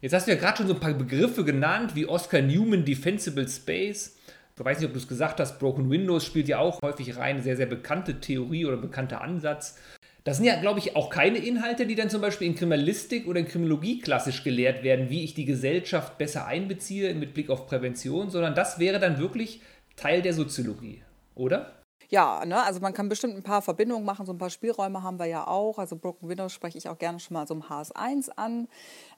Jetzt 0.00 0.14
hast 0.14 0.26
du 0.26 0.32
ja 0.32 0.36
gerade 0.36 0.56
schon 0.56 0.66
so 0.66 0.74
ein 0.74 0.80
paar 0.80 0.94
Begriffe 0.94 1.44
genannt, 1.44 1.94
wie 1.94 2.06
Oscar 2.06 2.42
Newman 2.42 2.84
Defensible 2.84 3.48
Space. 3.48 4.15
Ich 4.58 4.64
weiß 4.64 4.78
nicht, 4.78 4.86
ob 4.86 4.94
du 4.94 4.98
es 4.98 5.08
gesagt 5.08 5.38
hast, 5.38 5.58
Broken 5.58 5.90
Windows 5.90 6.24
spielt 6.24 6.48
ja 6.48 6.58
auch 6.58 6.80
häufig 6.80 7.18
rein, 7.18 7.42
sehr, 7.42 7.58
sehr 7.58 7.66
bekannte 7.66 8.20
Theorie 8.20 8.64
oder 8.64 8.78
bekannter 8.78 9.20
Ansatz. 9.20 9.78
Das 10.24 10.38
sind 10.38 10.46
ja, 10.46 10.58
glaube 10.58 10.78
ich, 10.78 10.96
auch 10.96 11.10
keine 11.10 11.36
Inhalte, 11.38 11.86
die 11.86 11.94
dann 11.94 12.08
zum 12.08 12.22
Beispiel 12.22 12.48
in 12.48 12.54
Kriminalistik 12.54 13.28
oder 13.28 13.38
in 13.38 13.46
Kriminologie 13.46 14.00
klassisch 14.00 14.44
gelehrt 14.44 14.82
werden, 14.82 15.10
wie 15.10 15.24
ich 15.24 15.34
die 15.34 15.44
Gesellschaft 15.44 16.16
besser 16.16 16.46
einbeziehe 16.46 17.14
mit 17.14 17.34
Blick 17.34 17.50
auf 17.50 17.66
Prävention, 17.66 18.30
sondern 18.30 18.54
das 18.54 18.78
wäre 18.78 18.98
dann 18.98 19.18
wirklich 19.18 19.60
Teil 19.94 20.22
der 20.22 20.32
Soziologie, 20.32 21.02
oder? 21.34 21.72
Ja, 22.08 22.44
ne, 22.44 22.62
also 22.62 22.80
man 22.80 22.92
kann 22.94 23.08
bestimmt 23.08 23.34
ein 23.34 23.42
paar 23.42 23.62
Verbindungen 23.62 24.04
machen, 24.04 24.26
so 24.26 24.32
ein 24.32 24.38
paar 24.38 24.50
Spielräume 24.50 25.02
haben 25.02 25.18
wir 25.18 25.26
ja 25.26 25.46
auch. 25.46 25.78
Also 25.78 25.96
Broken 25.96 26.28
Windows 26.28 26.52
spreche 26.52 26.78
ich 26.78 26.88
auch 26.88 26.98
gerne 26.98 27.18
schon 27.18 27.34
mal 27.34 27.46
so 27.46 27.54
im 27.54 27.62
HS1 27.62 28.30
an, 28.36 28.68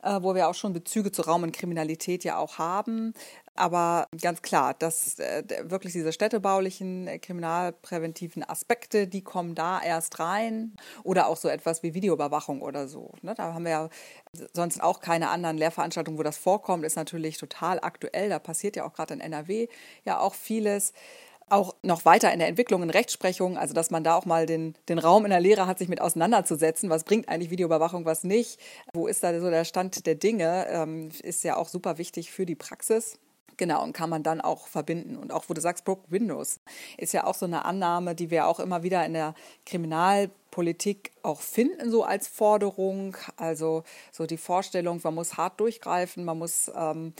äh, 0.03 0.19
wo 0.23 0.35
wir 0.35 0.49
auch 0.49 0.55
schon 0.55 0.73
Bezüge 0.73 1.13
zu 1.13 1.23
Raum 1.23 1.43
und 1.43 1.53
Kriminalität 1.53 2.25
ja 2.25 2.39
auch 2.39 2.59
haben. 2.59 3.13
Aber 3.55 4.07
ganz 4.21 4.41
klar, 4.41 4.75
dass 4.75 5.19
äh, 5.19 5.43
wirklich 5.65 5.93
diese 5.93 6.13
städtebaulichen, 6.13 7.09
äh, 7.09 7.19
kriminalpräventiven 7.19 8.49
Aspekte, 8.49 9.09
die 9.09 9.23
kommen 9.23 9.55
da 9.55 9.83
erst 9.83 10.21
rein. 10.21 10.75
Oder 11.03 11.27
auch 11.27 11.37
so 11.37 11.49
etwas 11.49 11.83
wie 11.83 11.93
Videoüberwachung 11.93 12.63
oder 12.63 12.89
so. 12.89 13.13
Ne? 13.23 13.35
Da 13.35 13.53
haben 13.55 13.65
wir 13.65 13.71
ja 13.73 13.89
sonst 14.53 14.83
auch 14.83 15.01
keine 15.01 15.31
anderen 15.31 15.59
Lehrveranstaltungen, 15.59 16.19
wo 16.19 16.23
das 16.23 16.39
vorkommt, 16.39 16.85
ist 16.85 16.97
natürlich 16.97 17.37
total 17.37 17.81
aktuell. 17.81 18.29
Da 18.29 18.39
passiert 18.39 18.77
ja 18.77 18.85
auch 18.85 18.93
gerade 18.93 19.15
in 19.15 19.21
NRW 19.21 19.69
ja 20.05 20.21
auch 20.21 20.35
vieles 20.35 20.93
auch 21.51 21.75
noch 21.83 22.05
weiter 22.05 22.33
in 22.33 22.39
der 22.39 22.49
Entwicklung 22.49 22.83
in 22.83 22.91
Rechtsprechung, 22.91 23.59
also 23.59 23.75
dass 23.75 23.91
man 23.91 24.05
da 24.05 24.17
auch 24.17 24.27
mal 24.27 24.47
den, 24.47 24.75
den 24.89 24.99
Raum 24.99 25.25
in 25.25 25.31
der 25.31 25.41
Lehre 25.41 25.67
hat, 25.67 25.79
sich 25.79 25.89
mit 25.89 26.01
auseinanderzusetzen. 26.01 26.91
Was 26.91 27.05
bringt 27.05 27.29
eigentlich 27.29 27.51
Videoüberwachung, 27.51 28.05
was 28.05 28.25
nicht? 28.25 28.59
Wo 28.93 29.07
ist 29.07 29.23
da 29.23 29.39
so 29.41 29.51
der 29.51 29.65
Stand 29.65 30.07
der 30.07 30.15
Dinge? 30.15 30.67
Ähm, 30.71 31.11
ist 31.23 31.45
ja 31.45 31.57
auch 31.57 31.69
super 31.69 31.99
wichtig 31.99 32.31
für 32.31 32.47
die 32.47 32.55
Praxis. 32.57 33.19
Genau, 33.57 33.83
und 33.83 33.93
kann 33.93 34.09
man 34.09 34.23
dann 34.23 34.41
auch 34.41 34.69
verbinden. 34.69 35.17
Und 35.17 35.33
auch, 35.33 35.45
wo 35.49 35.55
du 35.55 35.61
sagst, 35.61 35.85
Broke 35.85 36.11
Windows, 36.11 36.61
ist 36.97 37.13
ja 37.13 37.25
auch 37.25 37.35
so 37.35 37.47
eine 37.47 37.65
Annahme, 37.65 38.15
die 38.15 38.31
wir 38.31 38.47
auch 38.47 38.61
immer 38.61 38.85
wieder 38.85 39.05
in 39.05 39.15
der 39.15 39.35
Kriminalpolitik 39.67 41.11
auch 41.23 41.41
finden, 41.41 41.91
so 41.91 42.05
als 42.05 42.29
Forderung. 42.29 43.17
Also 43.37 43.83
so 44.13 44.27
die 44.27 44.37
Vorstellung, 44.37 45.01
man 45.03 45.15
muss 45.15 45.37
hart 45.37 45.59
durchgreifen, 45.59 46.25
man 46.25 46.39
muss 46.39 46.71
ähm, 46.73 47.15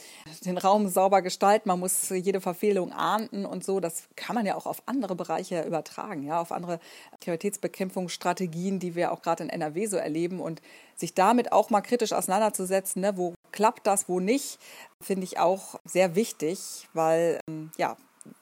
den 0.45 0.59
Raum 0.59 0.87
sauber 0.87 1.23
gestalten, 1.23 1.69
man 1.69 1.81
muss 1.81 2.09
jede 2.11 2.41
Verfehlung 2.41 2.93
ahnden 2.93 3.45
und 3.45 3.65
so. 3.65 3.81
Das 3.81 4.09
kann 4.15 4.37
man 4.37 4.47
ja 4.47 4.55
auch 4.55 4.67
auf 4.67 4.83
andere 4.87 5.17
Bereiche 5.17 5.63
übertragen, 5.63 6.23
ja, 6.23 6.41
auf 6.41 6.53
andere 6.53 6.79
Kriminalitätsbekämpfungsstrategien, 7.21 8.79
die 8.79 8.95
wir 8.95 9.11
auch 9.11 9.23
gerade 9.23 9.43
in 9.43 9.51
NRW 9.51 9.87
so 9.87 9.97
erleben. 9.97 10.39
Und 10.39 10.63
sich 10.99 11.15
damit 11.15 11.53
auch 11.53 11.71
mal 11.71 11.81
kritisch 11.81 12.13
auseinanderzusetzen, 12.13 13.01
ne, 13.03 13.17
wo 13.17 13.35
klappt 13.53 13.87
das, 13.87 14.09
wo 14.09 14.21
nicht, 14.21 14.59
finde 15.01 15.25
ich 15.25 15.39
auch 15.39 15.81
sehr 15.85 16.15
wichtig, 16.15 16.89
weil 16.93 17.41
ähm, 17.49 17.71
ja, 17.77 17.97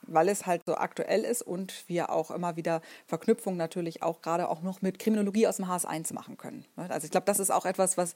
weil 0.07 0.29
es 0.29 0.45
halt 0.45 0.63
so 0.65 0.75
aktuell 0.75 1.23
ist 1.23 1.41
und 1.41 1.83
wir 1.87 2.09
auch 2.09 2.31
immer 2.31 2.55
wieder 2.55 2.81
Verknüpfungen 3.05 3.57
natürlich 3.57 4.03
auch 4.03 4.21
gerade 4.21 4.49
auch 4.49 4.61
noch 4.61 4.81
mit 4.81 4.99
Kriminologie 4.99 5.47
aus 5.47 5.57
dem 5.57 5.65
HS1 5.65 6.13
machen 6.13 6.37
können. 6.37 6.65
Ne? 6.75 6.89
Also 6.89 7.05
ich 7.05 7.11
glaube, 7.11 7.25
das 7.25 7.39
ist 7.39 7.51
auch 7.51 7.65
etwas, 7.65 7.97
was 7.97 8.15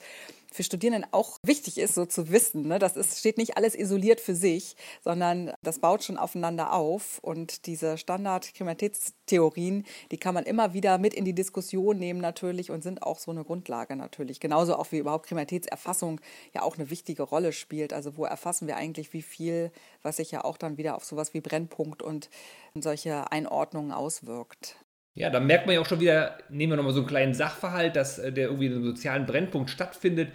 für 0.52 0.64
Studierenden 0.64 1.06
auch 1.12 1.38
wichtig 1.44 1.78
ist, 1.78 1.96
so 1.96 2.06
zu 2.06 2.30
wissen. 2.30 2.68
Ne? 2.68 2.80
Das 2.80 2.96
ist, 2.96 3.20
steht 3.20 3.38
nicht 3.38 3.58
alles 3.58 3.76
isoliert 3.76 4.20
für 4.20 4.36
sich, 4.36 4.76
sondern 5.04 5.54
das 5.64 5.80
baut 5.80 6.04
schon 6.04 6.18
aufeinander 6.18 6.74
auf 6.74 7.20
und 7.20 7.66
diese 7.66 7.98
Standard-Kriminalitätstheorien, 7.98 9.86
die 10.12 10.18
kann 10.18 10.34
man 10.34 10.44
immer 10.44 10.74
wieder 10.74 10.98
mit 10.98 11.14
in 11.14 11.26
die 11.26 11.34
Diskussion 11.34 11.98
nehmen 11.98 12.20
natürlich 12.20 12.72
und 12.72 12.84
sind 12.84 13.04
auch 13.04 13.20
so 13.20 13.32
eine 13.32 13.44
Grundlage 13.44 13.96
natürlich. 13.96 14.40
Genauso 14.40 14.76
auch 14.76 14.92
wie 14.92 14.98
überhaupt 14.98 15.28
Kriminalitätserfassung 15.28 16.20
ja 16.54 16.62
auch 16.64 16.78
eine 16.78 16.90
wichtige 16.90 17.24
Rolle 17.24 17.54
spielt. 17.54 17.94
Also 17.94 18.18
wo 18.18 18.26
erfassen 18.26 18.68
wir 18.68 18.76
eigentlich 18.76 19.14
wie 19.14 19.22
viel, 19.22 19.72
was 20.02 20.18
sich 20.18 20.32
ja 20.32 20.44
auch 20.44 20.58
dann 20.58 20.78
wieder 20.78 20.96
auf 20.96 21.06
sowas 21.06 21.34
wie 21.34 21.42
Brennpunkt 21.42 21.81
Brennpunkt 21.82 22.02
und 22.02 22.30
solche 22.76 23.32
Einordnungen 23.32 23.92
auswirkt. 23.92 24.76
Ja, 25.14 25.30
da 25.30 25.40
merkt 25.40 25.66
man 25.66 25.76
ja 25.76 25.82
auch 25.82 25.86
schon 25.86 26.00
wieder, 26.00 26.38
nehmen 26.50 26.72
wir 26.72 26.78
nochmal 26.78 26.94
so 26.94 27.02
einen 27.02 27.08
kleinen 27.08 27.34
Sachverhalt, 27.34 27.96
dass 27.96 28.18
äh, 28.18 28.32
der 28.32 28.46
irgendwie 28.46 28.68
in 28.68 28.74
einem 28.74 28.86
sozialen 28.86 29.26
Brennpunkt 29.26 29.70
stattfindet 29.70 30.30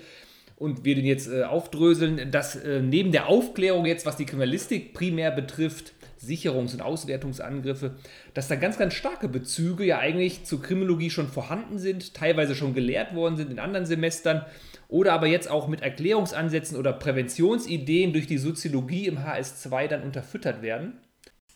und 0.56 0.84
wir 0.84 0.94
den 0.94 1.06
jetzt 1.06 1.28
äh, 1.28 1.44
aufdröseln, 1.44 2.30
dass 2.30 2.56
äh, 2.56 2.80
neben 2.80 3.10
der 3.10 3.28
Aufklärung 3.28 3.86
jetzt, 3.86 4.04
was 4.04 4.16
die 4.16 4.26
Kriminalistik 4.26 4.92
primär 4.92 5.30
betrifft, 5.30 5.94
Sicherungs- 6.20 6.74
und 6.74 6.82
Auswertungsangriffe, 6.82 7.96
dass 8.34 8.48
da 8.48 8.56
ganz, 8.56 8.78
ganz 8.78 8.94
starke 8.94 9.28
Bezüge 9.28 9.84
ja 9.84 9.98
eigentlich 9.98 10.44
zur 10.44 10.60
Kriminologie 10.62 11.10
schon 11.10 11.28
vorhanden 11.28 11.78
sind, 11.78 12.14
teilweise 12.14 12.54
schon 12.54 12.74
gelehrt 12.74 13.14
worden 13.14 13.36
sind 13.36 13.50
in 13.50 13.58
anderen 13.58 13.86
Semestern 13.86 14.44
oder 14.88 15.14
aber 15.14 15.26
jetzt 15.26 15.50
auch 15.50 15.68
mit 15.68 15.80
Erklärungsansätzen 15.80 16.76
oder 16.76 16.92
Präventionsideen 16.92 18.12
durch 18.12 18.26
die 18.26 18.38
Soziologie 18.38 19.06
im 19.06 19.18
HS2 19.18 19.88
dann 19.88 20.02
unterfüttert 20.02 20.62
werden 20.62 20.98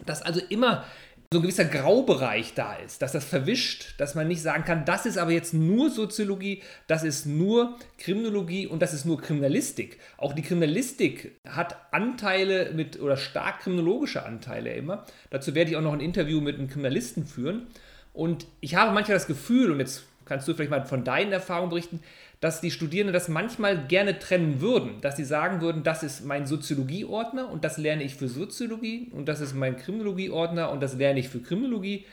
dass 0.07 0.23
also 0.23 0.41
immer 0.49 0.85
so 1.33 1.39
ein 1.39 1.43
gewisser 1.43 1.65
Graubereich 1.65 2.55
da 2.55 2.75
ist, 2.75 3.03
dass 3.03 3.13
das 3.13 3.25
verwischt, 3.25 3.95
dass 3.99 4.17
man 4.17 4.27
nicht 4.27 4.43
sagen 4.43 4.65
kann, 4.65 4.85
das 4.85 5.07
ist 5.07 5.17
aber 5.17 5.31
jetzt 5.31 5.55
nur 5.55 5.89
Soziologie, 5.89 6.61
das 6.89 7.05
ist 7.05 7.25
nur 7.25 7.77
Kriminologie 7.99 8.67
und 8.67 8.83
das 8.83 8.93
ist 8.93 9.05
nur 9.05 9.21
Kriminalistik. 9.21 9.99
Auch 10.17 10.33
die 10.33 10.43
Kriminalistik 10.43 11.39
hat 11.49 11.77
Anteile 11.93 12.73
mit 12.73 13.01
oder 13.01 13.17
stark 13.17 13.61
kriminologische 13.61 14.25
Anteile 14.25 14.73
immer. 14.75 15.07
Dazu 15.31 15.55
werde 15.55 15.71
ich 15.71 15.77
auch 15.77 15.83
noch 15.83 15.93
ein 15.93 16.01
Interview 16.01 16.41
mit 16.41 16.59
einem 16.59 16.69
Kriminalisten 16.69 17.25
führen. 17.25 17.69
Und 18.13 18.49
ich 18.61 18.75
habe 18.75 18.93
manchmal 18.93 19.17
das 19.17 19.29
Gefühl, 19.29 19.71
und 19.71 19.79
jetzt 19.79 20.03
kannst 20.31 20.47
du 20.47 20.55
vielleicht 20.55 20.71
mal 20.71 20.87
von 20.87 21.03
deinen 21.03 21.33
Erfahrungen 21.33 21.71
berichten, 21.71 22.01
dass 22.39 22.61
die 22.61 22.71
Studierenden 22.71 23.13
das 23.13 23.29
manchmal 23.29 23.87
gerne 23.89 24.21
trennen 24.21 24.61
würden, 24.61 25.01
dass 25.01 25.17
sie 25.17 25.25
sagen 25.25 25.61
würden, 25.61 25.83
das 25.83 26.05
ist 26.05 26.25
mein 26.25 26.47
Soziologieordner 26.47 27.51
und 27.51 27.65
das 27.65 27.79
lerne 27.79 28.05
ich 28.05 28.15
für 28.15 28.29
Soziologie 28.29 29.09
und 29.11 29.29
das 29.29 29.41
ist 29.41 29.55
mein 29.55 29.77
Kriminologieordner 29.77 30.71
und 30.71 30.81
das 30.81 30.95
lerne 30.95 31.19
ich 31.19 31.29
für 31.29 31.41
Kriminologie. 31.41 32.07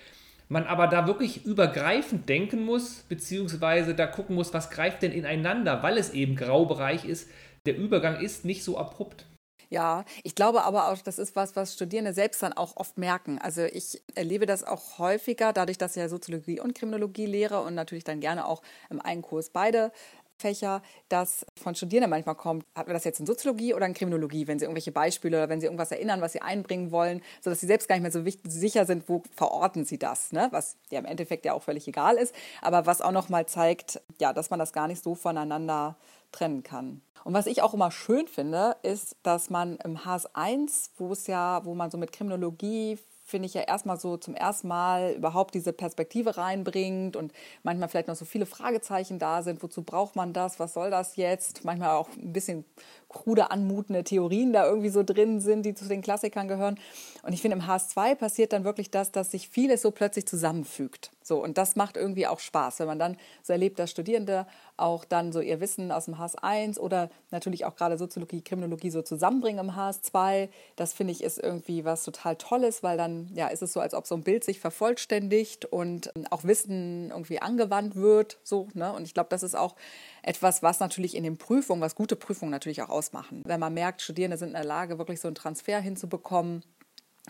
Man 0.49 0.63
aber 0.63 0.87
da 0.87 1.05
wirklich 1.05 1.45
übergreifend 1.45 2.27
denken 2.27 2.65
muss, 2.65 3.03
beziehungsweise 3.07 3.93
da 3.93 4.07
gucken 4.07 4.35
muss, 4.35 4.51
was 4.51 4.71
greift 4.71 5.03
denn 5.03 5.11
ineinander, 5.11 5.83
weil 5.83 5.99
es 5.99 6.09
eben 6.09 6.35
Graubereich 6.35 7.05
ist. 7.05 7.29
Der 7.67 7.77
Übergang 7.77 8.19
ist 8.19 8.45
nicht 8.45 8.63
so 8.63 8.79
abrupt. 8.79 9.26
Ja, 9.69 10.05
ich 10.23 10.35
glaube 10.35 10.63
aber 10.63 10.89
auch, 10.89 10.97
das 10.99 11.19
ist 11.19 11.35
was, 11.35 11.55
was 11.55 11.73
Studierende 11.73 12.13
selbst 12.13 12.41
dann 12.41 12.53
auch 12.53 12.77
oft 12.77 12.97
merken. 12.97 13.37
Also 13.39 13.63
ich 13.63 14.01
erlebe 14.15 14.45
das 14.45 14.63
auch 14.63 14.97
häufiger, 14.97 15.51
dadurch, 15.51 15.77
dass 15.77 15.95
ich 15.95 16.01
ja 16.01 16.07
Soziologie 16.07 16.59
und 16.61 16.73
Kriminologie 16.73 17.25
lehre 17.25 17.61
und 17.61 17.75
natürlich 17.75 18.05
dann 18.05 18.21
gerne 18.21 18.45
auch 18.47 18.61
im 18.89 19.01
einen 19.01 19.21
Kurs 19.21 19.49
beide 19.49 19.91
Fächer, 20.37 20.81
dass 21.09 21.45
von 21.55 21.73
Studierenden 21.75 22.09
manchmal 22.09 22.35
kommt, 22.35 22.65
hatten 22.75 22.89
wir 22.89 22.93
das 22.93 23.03
jetzt 23.03 23.19
in 23.19 23.25
Soziologie 23.25 23.73
oder 23.73 23.85
in 23.85 23.93
Kriminologie, 23.93 24.47
wenn 24.47 24.59
sie 24.59 24.65
irgendwelche 24.65 24.91
Beispiele 24.91 25.37
oder 25.37 25.49
wenn 25.49 25.59
sie 25.59 25.65
irgendwas 25.65 25.91
erinnern, 25.91 26.21
was 26.21 26.33
sie 26.33 26.41
einbringen 26.41 26.91
wollen, 26.91 27.21
sodass 27.41 27.59
sie 27.59 27.65
selbst 27.65 27.87
gar 27.87 27.95
nicht 27.95 28.03
mehr 28.03 28.11
so 28.11 28.23
wichtig, 28.23 28.51
sicher 28.51 28.85
sind, 28.85 29.09
wo 29.09 29.23
verorten 29.35 29.83
sie 29.85 29.97
das, 29.97 30.31
ne? 30.31 30.47
was 30.51 30.77
ja 30.91 30.99
im 30.99 31.05
Endeffekt 31.05 31.45
ja 31.45 31.53
auch 31.53 31.63
völlig 31.63 31.87
egal 31.87 32.17
ist, 32.17 32.35
aber 32.61 32.85
was 32.85 33.01
auch 33.01 33.11
nochmal 33.11 33.47
zeigt, 33.47 33.99
ja, 34.19 34.31
dass 34.31 34.49
man 34.49 34.59
das 34.59 34.73
gar 34.73 34.87
nicht 34.87 35.03
so 35.03 35.15
voneinander 35.15 35.95
trennen 36.31 36.63
kann. 36.63 37.01
Und 37.23 37.33
was 37.33 37.47
ich 37.47 37.61
auch 37.61 37.73
immer 37.73 37.91
schön 37.91 38.27
finde, 38.27 38.77
ist, 38.83 39.17
dass 39.23 39.49
man 39.49 39.77
im 39.83 39.97
HS1, 39.97 40.91
wo 40.97 41.11
es 41.11 41.27
ja, 41.27 41.65
wo 41.65 41.75
man 41.75 41.91
so 41.91 41.97
mit 41.97 42.11
Kriminologie 42.11 42.97
finde 43.27 43.47
ich 43.47 43.53
ja 43.53 43.61
erstmal 43.61 43.99
so 43.99 44.15
zum 44.15 44.33
ersten 44.33 44.69
Mal 44.69 45.11
überhaupt 45.11 45.53
diese 45.53 45.73
Perspektive 45.73 46.37
reinbringt 46.37 47.17
und 47.17 47.33
manchmal 47.61 47.89
vielleicht 47.89 48.07
noch 48.07 48.15
so 48.15 48.23
viele 48.23 48.45
Fragezeichen 48.45 49.19
da 49.19 49.43
sind. 49.43 49.61
Wozu 49.61 49.83
braucht 49.83 50.15
man 50.15 50.31
das? 50.31 50.59
Was 50.59 50.73
soll 50.73 50.89
das 50.89 51.17
jetzt? 51.17 51.65
Manchmal 51.65 51.89
auch 51.89 52.07
ein 52.15 52.31
bisschen 52.31 52.63
krude 53.09 53.51
anmutende 53.51 54.05
Theorien 54.05 54.53
da 54.53 54.65
irgendwie 54.65 54.89
so 54.89 55.03
drin 55.03 55.41
sind, 55.41 55.65
die 55.65 55.73
zu 55.73 55.85
den 55.85 56.01
Klassikern 56.01 56.47
gehören. 56.47 56.79
Und 57.23 57.33
ich 57.33 57.41
finde, 57.41 57.57
im 57.57 57.63
HS2 57.63 58.15
passiert 58.15 58.53
dann 58.53 58.63
wirklich 58.63 58.91
das, 58.91 59.11
dass 59.11 59.31
sich 59.31 59.49
vieles 59.49 59.81
so 59.81 59.91
plötzlich 59.91 60.25
zusammenfügt. 60.25 61.11
So, 61.27 61.43
und 61.43 61.57
das 61.57 61.75
macht 61.75 61.97
irgendwie 61.97 62.25
auch 62.25 62.39
Spaß, 62.39 62.79
wenn 62.79 62.87
man 62.87 62.99
dann 62.99 63.17
so 63.43 63.53
erlebt, 63.53 63.79
dass 63.79 63.91
Studierende 63.91 64.47
auch 64.77 65.03
dann 65.03 65.31
so 65.31 65.41
ihr 65.41 65.59
Wissen 65.59 65.91
aus 65.91 66.05
dem 66.05 66.15
HS1 66.15 66.79
oder 66.79 67.09
natürlich 67.31 67.65
auch 67.65 67.75
gerade 67.75 67.97
Soziologie, 67.97 68.41
Kriminologie 68.41 68.89
so 68.89 69.01
zusammenbringen 69.01 69.67
im 69.67 69.75
HS2. 69.75 70.49
Das 70.75 70.93
finde 70.93 71.11
ich 71.11 71.23
ist 71.23 71.37
irgendwie 71.37 71.83
was 71.83 72.03
total 72.03 72.35
Tolles, 72.37 72.83
weil 72.83 72.97
dann 72.97 73.29
ja 73.33 73.47
ist 73.47 73.61
es 73.61 73.73
so, 73.73 73.79
als 73.79 73.93
ob 73.93 74.07
so 74.07 74.15
ein 74.15 74.23
Bild 74.23 74.43
sich 74.43 74.59
vervollständigt 74.59 75.65
und 75.65 76.11
auch 76.31 76.43
Wissen 76.43 77.09
irgendwie 77.09 77.41
angewandt 77.41 77.95
wird. 77.95 78.39
So, 78.43 78.69
ne? 78.73 78.93
Und 78.93 79.03
ich 79.03 79.13
glaube, 79.13 79.29
das 79.29 79.43
ist 79.43 79.55
auch 79.55 79.75
etwas, 80.21 80.63
was 80.63 80.79
natürlich 80.79 81.15
in 81.15 81.23
den 81.23 81.37
Prüfungen, 81.37 81.81
was 81.81 81.95
gute 81.95 82.15
Prüfungen 82.15 82.51
natürlich 82.51 82.81
auch 82.81 82.89
ausmachen. 82.89 83.43
Wenn 83.45 83.59
man 83.59 83.73
merkt, 83.73 84.01
Studierende 84.01 84.37
sind 84.37 84.49
in 84.49 84.53
der 84.55 84.65
Lage, 84.65 84.97
wirklich 84.97 85.19
so 85.19 85.27
einen 85.27 85.35
Transfer 85.35 85.79
hinzubekommen, 85.79 86.63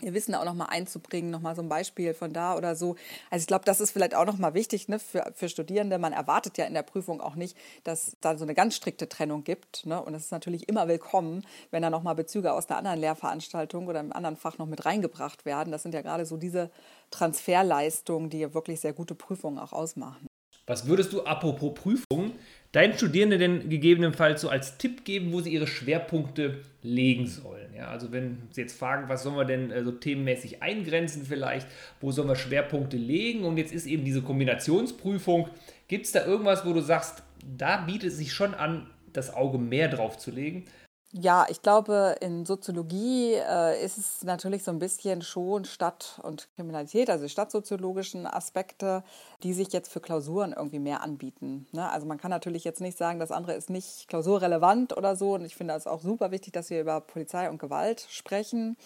ihr 0.02 0.14
Wissen 0.14 0.34
auch 0.34 0.44
nochmal 0.44 0.68
einzubringen, 0.70 1.30
nochmal 1.30 1.54
so 1.56 1.62
ein 1.62 1.68
Beispiel 1.68 2.14
von 2.14 2.32
da 2.32 2.56
oder 2.56 2.76
so. 2.76 2.96
Also 3.30 3.42
ich 3.42 3.46
glaube, 3.46 3.64
das 3.64 3.80
ist 3.80 3.90
vielleicht 3.90 4.14
auch 4.14 4.26
nochmal 4.26 4.54
wichtig 4.54 4.88
ne, 4.88 4.98
für, 4.98 5.30
für 5.34 5.48
Studierende. 5.48 5.98
Man 5.98 6.12
erwartet 6.12 6.58
ja 6.58 6.64
in 6.66 6.74
der 6.74 6.82
Prüfung 6.82 7.20
auch 7.20 7.34
nicht, 7.34 7.56
dass 7.84 8.16
da 8.20 8.36
so 8.36 8.44
eine 8.44 8.54
ganz 8.54 8.74
strikte 8.74 9.08
Trennung 9.08 9.44
gibt. 9.44 9.86
Ne? 9.86 10.00
Und 10.02 10.14
es 10.14 10.26
ist 10.26 10.32
natürlich 10.32 10.68
immer 10.68 10.88
willkommen, 10.88 11.44
wenn 11.70 11.82
da 11.82 11.90
nochmal 11.90 12.14
Bezüge 12.14 12.52
aus 12.52 12.68
einer 12.68 12.78
anderen 12.78 13.00
Lehrveranstaltung 13.00 13.86
oder 13.86 14.00
einem 14.00 14.12
anderen 14.12 14.36
Fach 14.36 14.58
noch 14.58 14.66
mit 14.66 14.84
reingebracht 14.86 15.44
werden. 15.44 15.72
Das 15.72 15.82
sind 15.82 15.94
ja 15.94 16.02
gerade 16.02 16.26
so 16.26 16.36
diese 16.36 16.70
Transferleistungen, 17.10 18.30
die 18.30 18.54
wirklich 18.54 18.80
sehr 18.80 18.92
gute 18.92 19.14
Prüfungen 19.14 19.58
auch 19.58 19.72
ausmachen. 19.72 20.28
Was 20.68 20.86
würdest 20.86 21.12
du 21.12 21.24
apropos 21.24 21.74
Prüfungen 21.74 22.32
deinen 22.72 22.92
Studierenden 22.92 23.40
denn 23.40 23.68
gegebenenfalls 23.70 24.42
so 24.42 24.50
als 24.50 24.76
Tipp 24.76 25.04
geben, 25.04 25.32
wo 25.32 25.40
sie 25.40 25.52
ihre 25.52 25.66
Schwerpunkte 25.66 26.60
legen 26.82 27.26
sollen? 27.26 27.74
Ja, 27.74 27.88
also 27.88 28.12
wenn 28.12 28.42
sie 28.50 28.60
jetzt 28.60 28.78
fragen, 28.78 29.08
was 29.08 29.22
sollen 29.22 29.36
wir 29.36 29.46
denn 29.46 29.70
äh, 29.70 29.82
so 29.82 29.92
themenmäßig 29.92 30.62
eingrenzen 30.62 31.24
vielleicht, 31.24 31.66
wo 32.00 32.12
sollen 32.12 32.28
wir 32.28 32.36
Schwerpunkte 32.36 32.98
legen 32.98 33.44
und 33.44 33.56
jetzt 33.56 33.72
ist 33.72 33.86
eben 33.86 34.04
diese 34.04 34.20
Kombinationsprüfung, 34.20 35.48
gibt 35.88 36.04
es 36.04 36.12
da 36.12 36.26
irgendwas, 36.26 36.66
wo 36.66 36.74
du 36.74 36.80
sagst, 36.80 37.22
da 37.56 37.78
bietet 37.78 38.10
es 38.10 38.18
sich 38.18 38.32
schon 38.32 38.52
an, 38.52 38.90
das 39.14 39.32
Auge 39.32 39.58
mehr 39.58 39.88
drauf 39.88 40.18
zu 40.18 40.30
legen? 40.30 40.66
Ja, 41.12 41.46
ich 41.48 41.62
glaube, 41.62 42.16
in 42.20 42.44
Soziologie 42.44 43.32
äh, 43.32 43.82
ist 43.82 43.96
es 43.96 44.24
natürlich 44.24 44.62
so 44.62 44.70
ein 44.70 44.78
bisschen 44.78 45.22
schon 45.22 45.64
Stadt- 45.64 46.20
und 46.22 46.50
Kriminalität, 46.54 47.08
also 47.08 47.24
die 47.24 47.30
stadtsoziologischen 47.30 48.26
Aspekte, 48.26 49.02
die 49.42 49.54
sich 49.54 49.72
jetzt 49.72 49.90
für 49.90 50.00
Klausuren 50.00 50.52
irgendwie 50.52 50.78
mehr 50.78 51.02
anbieten. 51.02 51.66
Ne? 51.72 51.90
Also 51.90 52.06
man 52.06 52.18
kann 52.18 52.30
natürlich 52.30 52.62
jetzt 52.64 52.82
nicht 52.82 52.98
sagen, 52.98 53.20
das 53.20 53.32
andere 53.32 53.54
ist 53.54 53.70
nicht 53.70 54.06
klausurrelevant 54.08 54.94
oder 54.98 55.16
so. 55.16 55.32
Und 55.34 55.46
ich 55.46 55.56
finde 55.56 55.72
es 55.74 55.86
auch 55.86 56.02
super 56.02 56.30
wichtig, 56.30 56.52
dass 56.52 56.68
wir 56.68 56.82
über 56.82 57.00
Polizei 57.00 57.48
und 57.48 57.58
Gewalt 57.58 58.06
sprechen. 58.10 58.76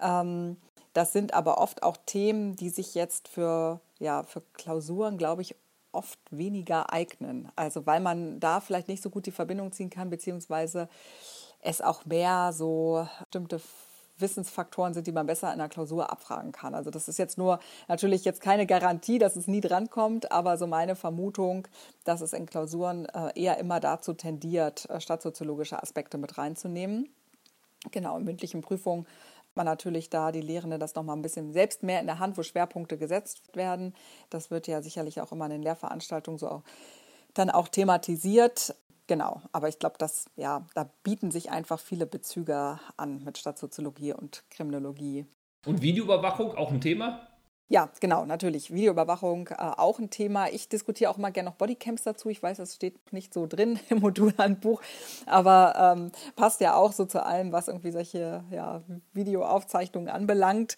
Ähm, 0.00 0.56
das 0.94 1.12
sind 1.12 1.34
aber 1.34 1.58
oft 1.58 1.82
auch 1.82 1.98
Themen, 2.06 2.56
die 2.56 2.70
sich 2.70 2.94
jetzt 2.94 3.28
für, 3.28 3.80
ja, 3.98 4.22
für 4.22 4.40
Klausuren, 4.54 5.18
glaube 5.18 5.42
ich, 5.42 5.54
oft 5.92 6.18
weniger 6.30 6.92
eignen. 6.94 7.50
Also 7.56 7.84
weil 7.84 8.00
man 8.00 8.40
da 8.40 8.60
vielleicht 8.60 8.88
nicht 8.88 9.02
so 9.02 9.10
gut 9.10 9.26
die 9.26 9.32
Verbindung 9.32 9.72
ziehen 9.72 9.90
kann, 9.90 10.08
beziehungsweise 10.08 10.88
es 11.60 11.80
auch 11.80 12.04
mehr 12.04 12.52
so 12.52 13.06
bestimmte 13.20 13.60
Wissensfaktoren 14.18 14.94
sind, 14.94 15.06
die 15.06 15.12
man 15.12 15.26
besser 15.26 15.52
in 15.52 15.58
der 15.58 15.68
Klausur 15.68 16.10
abfragen 16.10 16.50
kann. 16.50 16.74
Also 16.74 16.90
das 16.90 17.08
ist 17.08 17.18
jetzt 17.18 17.38
nur 17.38 17.60
natürlich 17.86 18.24
jetzt 18.24 18.40
keine 18.40 18.66
Garantie, 18.66 19.18
dass 19.18 19.36
es 19.36 19.46
nie 19.46 19.60
drankommt, 19.60 20.32
aber 20.32 20.56
so 20.56 20.66
meine 20.66 20.96
Vermutung, 20.96 21.68
dass 22.04 22.20
es 22.20 22.32
in 22.32 22.46
Klausuren 22.46 23.06
äh, 23.06 23.40
eher 23.40 23.58
immer 23.58 23.78
dazu 23.78 24.14
tendiert, 24.14 24.90
äh, 24.90 25.00
stadtsoziologische 25.00 25.80
Aspekte 25.80 26.18
mit 26.18 26.36
reinzunehmen. 26.36 27.08
Genau, 27.92 28.18
in 28.18 28.24
mündlichen 28.24 28.60
Prüfungen 28.60 29.06
man 29.58 29.66
natürlich 29.66 30.08
da 30.08 30.32
die 30.32 30.40
Lehrenden 30.40 30.80
das 30.80 30.94
nochmal 30.94 31.16
ein 31.16 31.22
bisschen 31.22 31.52
selbst 31.52 31.82
mehr 31.82 32.00
in 32.00 32.06
der 32.06 32.18
Hand, 32.18 32.38
wo 32.38 32.42
Schwerpunkte 32.42 32.96
gesetzt 32.96 33.42
werden. 33.54 33.94
Das 34.30 34.50
wird 34.50 34.68
ja 34.68 34.80
sicherlich 34.80 35.20
auch 35.20 35.32
immer 35.32 35.44
in 35.46 35.50
den 35.50 35.62
Lehrveranstaltungen 35.62 36.38
so 36.38 36.62
dann 37.34 37.50
auch 37.50 37.68
thematisiert. 37.68 38.74
Genau, 39.08 39.40
aber 39.52 39.68
ich 39.68 39.78
glaube, 39.78 39.96
dass 39.98 40.26
ja, 40.36 40.66
da 40.74 40.90
bieten 41.02 41.30
sich 41.30 41.50
einfach 41.50 41.80
viele 41.80 42.06
Bezüge 42.06 42.78
an 42.98 43.24
mit 43.24 43.38
Stadtsoziologie 43.38 44.12
und 44.12 44.44
Kriminologie. 44.50 45.24
Und 45.66 45.80
Videoüberwachung 45.80 46.54
auch 46.54 46.70
ein 46.70 46.82
Thema? 46.82 47.26
Ja, 47.70 47.90
genau, 48.00 48.26
natürlich. 48.26 48.72
Videoüberwachung 48.72 49.48
äh, 49.48 49.54
auch 49.56 49.98
ein 49.98 50.10
Thema. 50.10 50.48
Ich 50.48 50.68
diskutiere 50.68 51.10
auch 51.10 51.16
immer 51.16 51.30
gerne 51.30 51.50
noch 51.50 51.56
Bodycams 51.56 52.02
dazu. 52.02 52.28
Ich 52.28 52.42
weiß, 52.42 52.58
das 52.58 52.74
steht 52.74 53.12
nicht 53.12 53.32
so 53.32 53.46
drin 53.46 53.78
im 53.88 54.00
Modulhandbuch, 54.00 54.82
aber 55.24 55.94
ähm, 55.96 56.12
passt 56.36 56.60
ja 56.60 56.74
auch 56.74 56.92
so 56.92 57.06
zu 57.06 57.24
allem, 57.24 57.50
was 57.50 57.68
irgendwie 57.68 57.92
solche 57.92 58.44
ja, 58.50 58.82
Videoaufzeichnungen 59.14 60.10
anbelangt. 60.10 60.76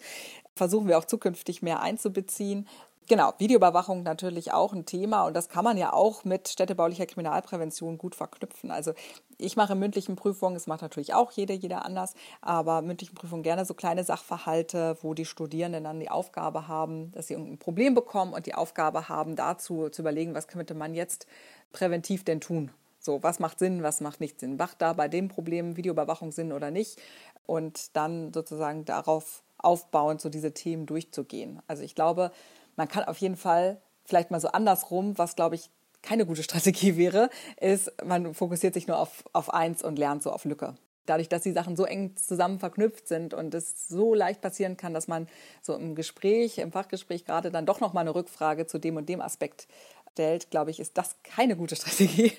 Versuchen 0.55 0.87
wir 0.87 0.97
auch 0.97 1.05
zukünftig 1.05 1.61
mehr 1.61 1.81
einzubeziehen. 1.81 2.67
Genau, 3.07 3.33
Videoüberwachung 3.39 4.03
natürlich 4.03 4.53
auch 4.53 4.71
ein 4.71 4.85
Thema 4.85 5.25
und 5.25 5.33
das 5.35 5.49
kann 5.49 5.65
man 5.65 5.75
ja 5.77 5.91
auch 5.91 6.23
mit 6.23 6.47
städtebaulicher 6.47 7.05
Kriminalprävention 7.05 7.97
gut 7.97 8.15
verknüpfen. 8.15 8.71
Also 8.71 8.93
ich 9.37 9.57
mache 9.57 9.75
mündlichen 9.75 10.15
Prüfungen, 10.15 10.55
es 10.55 10.67
macht 10.67 10.81
natürlich 10.81 11.13
auch 11.13 11.31
jeder, 11.31 11.53
jeder 11.53 11.83
anders, 11.83 12.13
aber 12.41 12.81
mündlichen 12.81 13.15
Prüfungen 13.15 13.43
gerne 13.43 13.65
so 13.65 13.73
kleine 13.73 14.03
Sachverhalte, 14.05 14.97
wo 15.01 15.13
die 15.13 15.25
Studierenden 15.25 15.83
dann 15.83 15.99
die 15.99 16.09
Aufgabe 16.09 16.69
haben, 16.69 17.11
dass 17.11 17.27
sie 17.27 17.33
irgendein 17.33 17.57
Problem 17.57 17.95
bekommen 17.95 18.33
und 18.33 18.45
die 18.45 18.55
Aufgabe 18.55 19.09
haben, 19.09 19.35
dazu 19.35 19.89
zu 19.89 20.03
überlegen, 20.03 20.33
was 20.33 20.47
könnte 20.47 20.73
man 20.73 20.93
jetzt 20.93 21.27
präventiv 21.73 22.23
denn 22.23 22.39
tun. 22.39 22.71
So, 22.99 23.23
was 23.23 23.39
macht 23.39 23.59
Sinn, 23.59 23.81
was 23.83 23.99
macht 23.99 24.21
nicht 24.21 24.39
Sinn? 24.39 24.57
Macht 24.57 24.81
da 24.81 24.93
bei 24.93 25.07
dem 25.07 25.27
Problem 25.27 25.75
Videoüberwachung 25.75 26.31
Sinn 26.31 26.53
oder 26.53 26.69
nicht? 26.69 27.01
Und 27.47 27.95
dann 27.95 28.31
sozusagen 28.31 28.85
darauf 28.85 29.43
aufbauend 29.57 30.21
so 30.21 30.29
diese 30.29 30.53
Themen 30.53 30.85
durchzugehen. 30.85 31.61
Also 31.67 31.83
ich 31.83 31.95
glaube, 31.95 32.31
man 32.75 32.87
kann 32.87 33.03
auf 33.03 33.17
jeden 33.17 33.37
Fall 33.37 33.81
vielleicht 34.05 34.31
mal 34.31 34.39
so 34.39 34.49
andersrum, 34.49 35.17
was 35.17 35.35
glaube 35.35 35.55
ich 35.55 35.69
keine 36.01 36.25
gute 36.25 36.43
Strategie 36.43 36.97
wäre, 36.97 37.29
ist, 37.59 37.91
man 38.03 38.33
fokussiert 38.33 38.73
sich 38.73 38.87
nur 38.87 38.97
auf, 38.97 39.23
auf 39.33 39.53
eins 39.53 39.83
und 39.83 39.97
lernt 39.97 40.23
so 40.23 40.31
auf 40.31 40.45
Lücke. 40.45 40.75
Dadurch, 41.07 41.29
dass 41.29 41.41
die 41.41 41.51
Sachen 41.51 41.75
so 41.75 41.83
eng 41.83 42.15
zusammen 42.15 42.59
verknüpft 42.59 43.07
sind 43.07 43.33
und 43.33 43.53
es 43.55 43.87
so 43.87 44.13
leicht 44.13 44.39
passieren 44.39 44.77
kann, 44.77 44.93
dass 44.93 45.07
man 45.07 45.27
so 45.61 45.73
im 45.75 45.95
Gespräch, 45.95 46.59
im 46.59 46.71
Fachgespräch 46.71 47.25
gerade 47.25 47.51
dann 47.51 47.65
doch 47.65 47.79
noch 47.79 47.93
mal 47.93 48.01
eine 48.01 48.13
Rückfrage 48.13 48.67
zu 48.67 48.77
dem 48.77 48.97
und 48.97 49.09
dem 49.09 49.19
Aspekt 49.19 49.67
stellt, 50.13 50.51
glaube 50.51 50.71
ich, 50.71 50.79
ist 50.79 50.97
das 50.97 51.15
keine 51.23 51.55
gute 51.55 51.75
Strategie. 51.77 52.33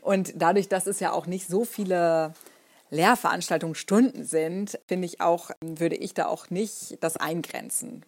Und 0.00 0.32
dadurch, 0.36 0.68
dass 0.68 0.86
es 0.86 1.00
ja 1.00 1.12
auch 1.12 1.26
nicht 1.26 1.46
so 1.46 1.64
viele 1.64 2.34
Lehrveranstaltungen 2.90 3.76
Stunden 3.76 4.24
sind, 4.24 4.78
finde 4.86 5.06
ich 5.06 5.20
auch, 5.20 5.50
würde 5.60 5.96
ich 5.96 6.12
da 6.12 6.26
auch 6.26 6.50
nicht 6.50 7.02
das 7.02 7.16
eingrenzen. 7.16 8.04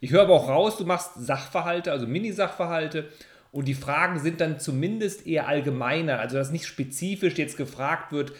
Ich 0.00 0.12
höre 0.12 0.22
aber 0.22 0.34
auch 0.34 0.48
raus, 0.48 0.78
du 0.78 0.84
machst 0.84 1.12
Sachverhalte, 1.16 1.92
also 1.92 2.06
Mini-Sachverhalte. 2.06 3.08
Und 3.52 3.66
die 3.68 3.74
Fragen 3.74 4.18
sind 4.20 4.40
dann 4.40 4.60
zumindest 4.60 5.26
eher 5.26 5.48
allgemeiner, 5.48 6.20
also 6.20 6.36
dass 6.36 6.52
nicht 6.52 6.66
spezifisch 6.66 7.36
jetzt 7.36 7.56
gefragt 7.56 8.12
wird, 8.12 8.32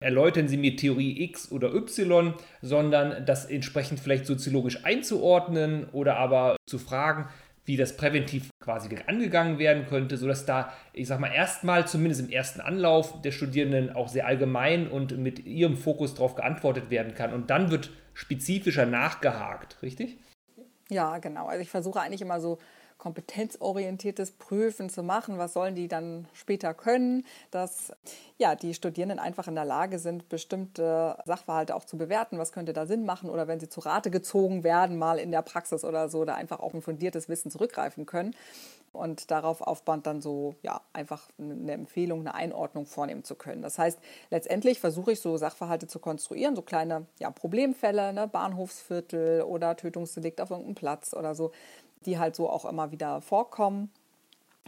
erläutern 0.00 0.48
Sie 0.48 0.56
mir 0.56 0.76
Theorie 0.76 1.22
X 1.24 1.50
oder 1.50 1.74
Y, 1.74 2.34
sondern 2.60 3.24
das 3.24 3.46
entsprechend 3.46 4.00
vielleicht 4.00 4.26
soziologisch 4.26 4.84
einzuordnen 4.84 5.88
oder 5.90 6.16
aber 6.16 6.56
zu 6.68 6.78
fragen, 6.78 7.28
wie 7.64 7.76
das 7.76 7.96
präventiv 7.96 8.48
quasi 8.62 8.88
angegangen 9.06 9.58
werden 9.58 9.86
könnte, 9.86 10.16
sodass 10.16 10.46
da, 10.46 10.72
ich 10.92 11.06
sag 11.06 11.20
mal, 11.20 11.32
erstmal, 11.32 11.86
zumindest 11.86 12.22
im 12.22 12.30
ersten 12.30 12.60
Anlauf 12.60 13.20
der 13.22 13.30
Studierenden 13.30 13.94
auch 13.94 14.08
sehr 14.08 14.26
allgemein 14.26 14.88
und 14.88 15.18
mit 15.18 15.44
ihrem 15.44 15.76
Fokus 15.76 16.14
darauf 16.14 16.34
geantwortet 16.34 16.90
werden 16.90 17.14
kann. 17.14 17.32
Und 17.32 17.50
dann 17.50 17.70
wird 17.70 17.90
spezifischer 18.14 18.86
nachgehakt, 18.86 19.82
richtig? 19.82 20.18
Ja, 20.90 21.18
genau. 21.18 21.46
Also 21.46 21.60
ich 21.62 21.70
versuche 21.70 22.00
eigentlich 22.00 22.22
immer 22.22 22.40
so 22.40 22.58
kompetenzorientiertes 22.96 24.32
Prüfen 24.32 24.90
zu 24.90 25.02
machen. 25.04 25.38
Was 25.38 25.52
sollen 25.52 25.74
die 25.76 25.86
dann 25.86 26.26
später 26.32 26.74
können? 26.74 27.24
Dass 27.50 27.92
ja, 28.38 28.56
die 28.56 28.74
Studierenden 28.74 29.20
einfach 29.20 29.46
in 29.46 29.54
der 29.54 29.64
Lage 29.64 29.98
sind, 30.00 30.28
bestimmte 30.28 31.16
Sachverhalte 31.24 31.76
auch 31.76 31.84
zu 31.84 31.96
bewerten. 31.96 32.38
Was 32.38 32.52
könnte 32.52 32.72
da 32.72 32.86
Sinn 32.86 33.04
machen? 33.04 33.30
Oder 33.30 33.46
wenn 33.46 33.60
sie 33.60 33.68
zu 33.68 33.80
Rate 33.80 34.10
gezogen 34.10 34.64
werden, 34.64 34.98
mal 34.98 35.18
in 35.18 35.30
der 35.30 35.42
Praxis 35.42 35.84
oder 35.84 36.08
so, 36.08 36.24
da 36.24 36.34
einfach 36.34 36.58
auf 36.58 36.74
ein 36.74 36.82
fundiertes 36.82 37.28
Wissen 37.28 37.50
zurückgreifen 37.50 38.04
können 38.04 38.34
und 38.92 39.30
darauf 39.30 39.60
aufbauend 39.60 40.06
dann 40.06 40.20
so 40.20 40.54
ja 40.62 40.80
einfach 40.92 41.28
eine 41.38 41.72
Empfehlung, 41.72 42.20
eine 42.20 42.34
Einordnung 42.34 42.86
vornehmen 42.86 43.24
zu 43.24 43.34
können. 43.34 43.62
Das 43.62 43.78
heißt, 43.78 43.98
letztendlich 44.30 44.80
versuche 44.80 45.12
ich 45.12 45.20
so 45.20 45.36
Sachverhalte 45.36 45.86
zu 45.86 45.98
konstruieren, 45.98 46.56
so 46.56 46.62
kleine 46.62 47.06
ja, 47.18 47.30
Problemfälle, 47.30 48.12
ne, 48.12 48.28
Bahnhofsviertel 48.28 49.42
oder 49.42 49.76
Tötungsdelikt 49.76 50.40
auf 50.40 50.50
irgendeinem 50.50 50.74
Platz 50.74 51.14
oder 51.14 51.34
so, 51.34 51.52
die 52.06 52.18
halt 52.18 52.36
so 52.36 52.48
auch 52.48 52.64
immer 52.64 52.90
wieder 52.90 53.20
vorkommen. 53.20 53.90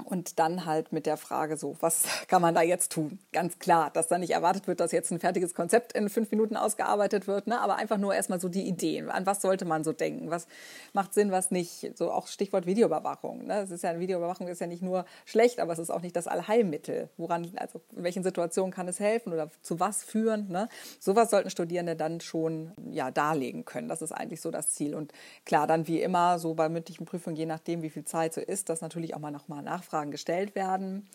Und 0.05 0.39
dann 0.39 0.67
halt 0.67 0.93
mit 0.93 1.07
der 1.07 1.17
Frage 1.17 1.57
so, 1.57 1.77
was 1.81 2.05
kann 2.29 2.43
man 2.43 2.55
da 2.55 2.63
jetzt 2.63 2.93
tun? 2.93 3.19
Ganz 3.33 3.59
klar, 3.59 3.91
dass 3.91 4.09
da 4.09 4.19
nicht 4.19 4.31
erwartet 4.31 4.67
wird, 4.67 4.81
dass 4.81 4.93
jetzt 4.93 5.11
ein 5.11 5.21
fertiges 5.21 5.55
Konzept 5.55 5.93
in 5.93 6.09
fünf 6.09 6.31
Minuten 6.31 6.57
ausgearbeitet 6.57 7.27
wird, 7.27 7.47
ne? 7.47 7.61
aber 7.61 7.77
einfach 7.77 7.99
nur 7.99 8.15
erstmal 8.15 8.41
so 8.41 8.49
die 8.49 8.67
Ideen. 8.67 9.11
An 9.11 9.27
was 9.27 9.43
sollte 9.43 9.65
man 9.65 9.85
so 9.85 9.93
denken? 9.93 10.31
Was 10.31 10.47
macht 10.93 11.15
Sinn, 11.15 11.31
was 11.31 11.51
nicht? 11.51 11.97
So 11.97 12.11
auch 12.11 12.27
Stichwort 12.27 12.67
Videoüberwachung. 12.67 13.47
Ne? 13.47 13.61
Es 13.61 13.71
ist 13.71 13.83
ja, 13.83 13.99
Videoüberwachung 13.99 14.49
ist 14.49 14.61
ja 14.61 14.67
nicht 14.67 14.83
nur 14.83 15.05
schlecht, 15.25 15.61
aber 15.61 15.73
es 15.73 15.79
ist 15.79 15.91
auch 15.91 16.03
nicht 16.03 16.17
das 16.17 16.27
Allheilmittel. 16.27 17.11
Woran, 17.17 17.51
also 17.57 17.81
in 17.95 18.03
welchen 18.03 18.23
Situationen 18.23 18.73
kann 18.73 18.89
es 18.89 19.01
helfen 19.01 19.33
oder 19.33 19.51
zu 19.63 19.81
was 19.81 20.03
führen? 20.03 20.49
Ne? 20.49 20.69
Sowas 20.99 21.31
sollten 21.31 21.51
Studierende 21.51 21.97
dann 21.97 22.21
schon 22.21 22.73
ja, 22.91 23.11
darlegen 23.11 23.65
können. 23.65 23.89
Das 23.89 24.03
ist 24.03 24.13
eigentlich 24.13 24.41
so 24.41 24.51
das 24.51 24.71
Ziel. 24.71 24.95
Und 24.95 25.13
klar, 25.45 25.67
dann 25.67 25.87
wie 25.87 26.01
immer, 26.01 26.39
so 26.39 26.55
bei 26.55 26.69
mündlichen 26.69 27.07
Prüfungen, 27.07 27.37
je 27.37 27.47
nachdem, 27.47 27.83
wie 27.83 27.91
viel 27.91 28.05
Zeit 28.05 28.35
so 28.35 28.41
ist, 28.41 28.69
das 28.69 28.81
natürlich 28.81 29.15
auch 29.15 29.19
mal 29.19 29.31
nochmal 29.31 29.63
nachfragen 29.63 29.90
Nachfragen 29.91 30.11
gestellt 30.11 30.55
werden. 30.55 31.09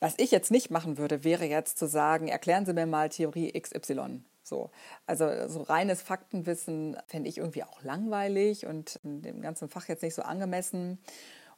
Was 0.00 0.14
ich 0.18 0.30
jetzt 0.30 0.50
nicht 0.50 0.70
machen 0.70 0.98
würde, 0.98 1.24
wäre 1.24 1.44
jetzt 1.44 1.78
zu 1.78 1.86
sagen, 1.86 2.28
erklären 2.28 2.66
Sie 2.66 2.72
mir 2.72 2.86
mal 2.86 3.08
Theorie 3.08 3.52
XY. 3.52 4.22
So, 4.42 4.70
also 5.06 5.48
so 5.48 5.62
reines 5.62 6.02
Faktenwissen 6.02 6.96
fände 7.06 7.28
ich 7.28 7.38
irgendwie 7.38 7.64
auch 7.64 7.82
langweilig 7.82 8.66
und 8.66 9.00
dem 9.02 9.42
ganzen 9.42 9.68
Fach 9.68 9.88
jetzt 9.88 10.02
nicht 10.02 10.14
so 10.14 10.22
angemessen. 10.22 10.98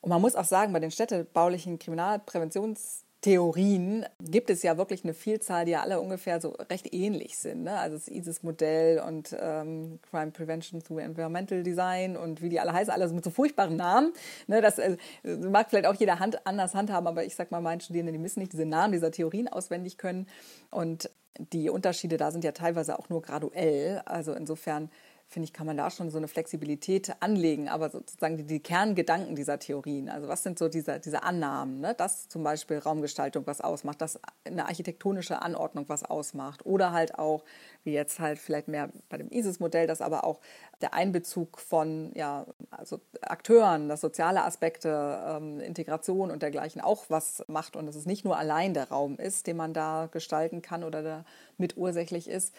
Und 0.01 0.09
man 0.09 0.21
muss 0.21 0.35
auch 0.35 0.45
sagen, 0.45 0.73
bei 0.73 0.81
den 0.81 0.91
städtebaulichen 0.91 1.79
Kriminalpräventions 1.79 3.05
Theorien 3.21 4.07
gibt 4.19 4.49
es 4.49 4.63
ja 4.63 4.79
wirklich 4.79 5.05
eine 5.05 5.13
Vielzahl, 5.13 5.67
die 5.67 5.73
ja 5.73 5.83
alle 5.83 6.01
ungefähr 6.01 6.41
so 6.41 6.57
recht 6.71 6.95
ähnlich 6.95 7.37
sind. 7.37 7.65
Ne? 7.65 7.79
Also 7.79 7.97
das 7.97 8.09
ISIS-Modell 8.09 9.01
und 9.07 9.37
ähm, 9.39 9.99
Crime 10.09 10.31
Prevention 10.31 10.83
through 10.83 11.01
Environmental 11.01 11.63
Design 11.63 12.17
und 12.17 12.41
wie 12.41 12.49
die 12.49 12.61
alle 12.61 12.73
heißen, 12.73 12.93
alles 12.93 13.13
mit 13.13 13.23
so 13.23 13.31
furchtbaren 13.31 13.77
Namen. 13.77 14.15
Ne? 14.47 14.63
Das 14.63 14.79
äh, 14.79 14.97
mag 15.23 15.69
vielleicht 15.69 15.87
auch 15.87 15.95
jeder 15.95 16.19
Hand, 16.19 16.47
anders 16.47 16.75
handhaben, 16.75 17.07
aber 17.07 17.25
ich 17.25 17.35
sag 17.35 17.51
mal, 17.51 17.61
meinen 17.61 17.81
Studierenden, 17.81 18.15
die 18.15 18.21
müssen 18.21 18.41
nicht 18.41 18.55
diese 18.55 18.65
Namen 18.65 18.93
dieser 18.93 19.11
Theorien 19.11 19.49
auswendig 19.49 19.99
können. 19.99 20.27
Und 20.71 21.11
die 21.53 21.69
Unterschiede 21.69 22.17
da 22.17 22.31
sind 22.31 22.45
ja 22.45 22.53
teilweise 22.53 22.99
auch 22.99 23.11
nur 23.11 23.21
graduell. 23.21 24.01
Also 24.07 24.33
insofern 24.33 24.91
finde 25.31 25.45
ich, 25.45 25.53
kann 25.53 25.67
man 25.67 25.77
da 25.77 25.91
schon 25.91 26.11
so 26.11 26.19
eine 26.19 26.27
Flexibilität 26.27 27.15
anlegen, 27.21 27.69
aber 27.69 27.89
sozusagen 27.89 28.37
die, 28.37 28.43
die 28.43 28.59
Kerngedanken 28.59 29.37
dieser 29.37 29.61
Theorien, 29.61 30.09
also 30.09 30.27
was 30.27 30.43
sind 30.43 30.59
so 30.59 30.69
diese, 30.69 30.99
diese 30.99 31.23
Annahmen, 31.23 31.81
ne? 31.81 31.95
dass 31.95 32.29
zum 32.29 32.43
Beispiel 32.43 32.79
Raumgestaltung 32.79 33.47
was 33.47 33.61
ausmacht, 33.61 34.01
dass 34.01 34.19
eine 34.45 34.67
architektonische 34.67 35.41
Anordnung 35.41 35.85
was 35.89 36.03
ausmacht 36.05 36.67
oder 36.67 36.91
halt 36.91 37.17
auch, 37.17 37.45
wie 37.85 37.93
jetzt 37.93 38.19
halt 38.19 38.41
vielleicht 38.41 38.67
mehr 38.67 38.91
bei 39.09 39.19
dem 39.19 39.31
ISIS-Modell, 39.31 39.87
dass 39.87 40.01
aber 40.01 40.25
auch 40.25 40.41
der 40.81 40.95
Einbezug 40.95 41.61
von 41.61 42.11
ja, 42.17 42.45
also 42.71 43.01
Akteuren, 43.21 43.89
dass 43.89 44.01
soziale 44.01 44.43
Aspekte, 44.43 45.23
ähm, 45.29 45.61
Integration 45.61 46.33
und 46.33 46.43
dergleichen 46.43 46.81
auch 46.81 47.05
was 47.09 47.45
macht 47.47 47.77
und 47.77 47.87
dass 47.87 47.95
es 47.95 48.05
nicht 48.05 48.25
nur 48.25 48.37
allein 48.37 48.75
der 48.75 48.89
Raum 48.89 49.17
ist, 49.17 49.47
den 49.47 49.57
man 49.57 49.75
da 49.75 50.09
gestalten 50.11 50.61
kann 50.61 50.83
oder 50.83 51.05
da 51.05 51.25
mitursächlich 51.57 52.29
ist 52.29 52.53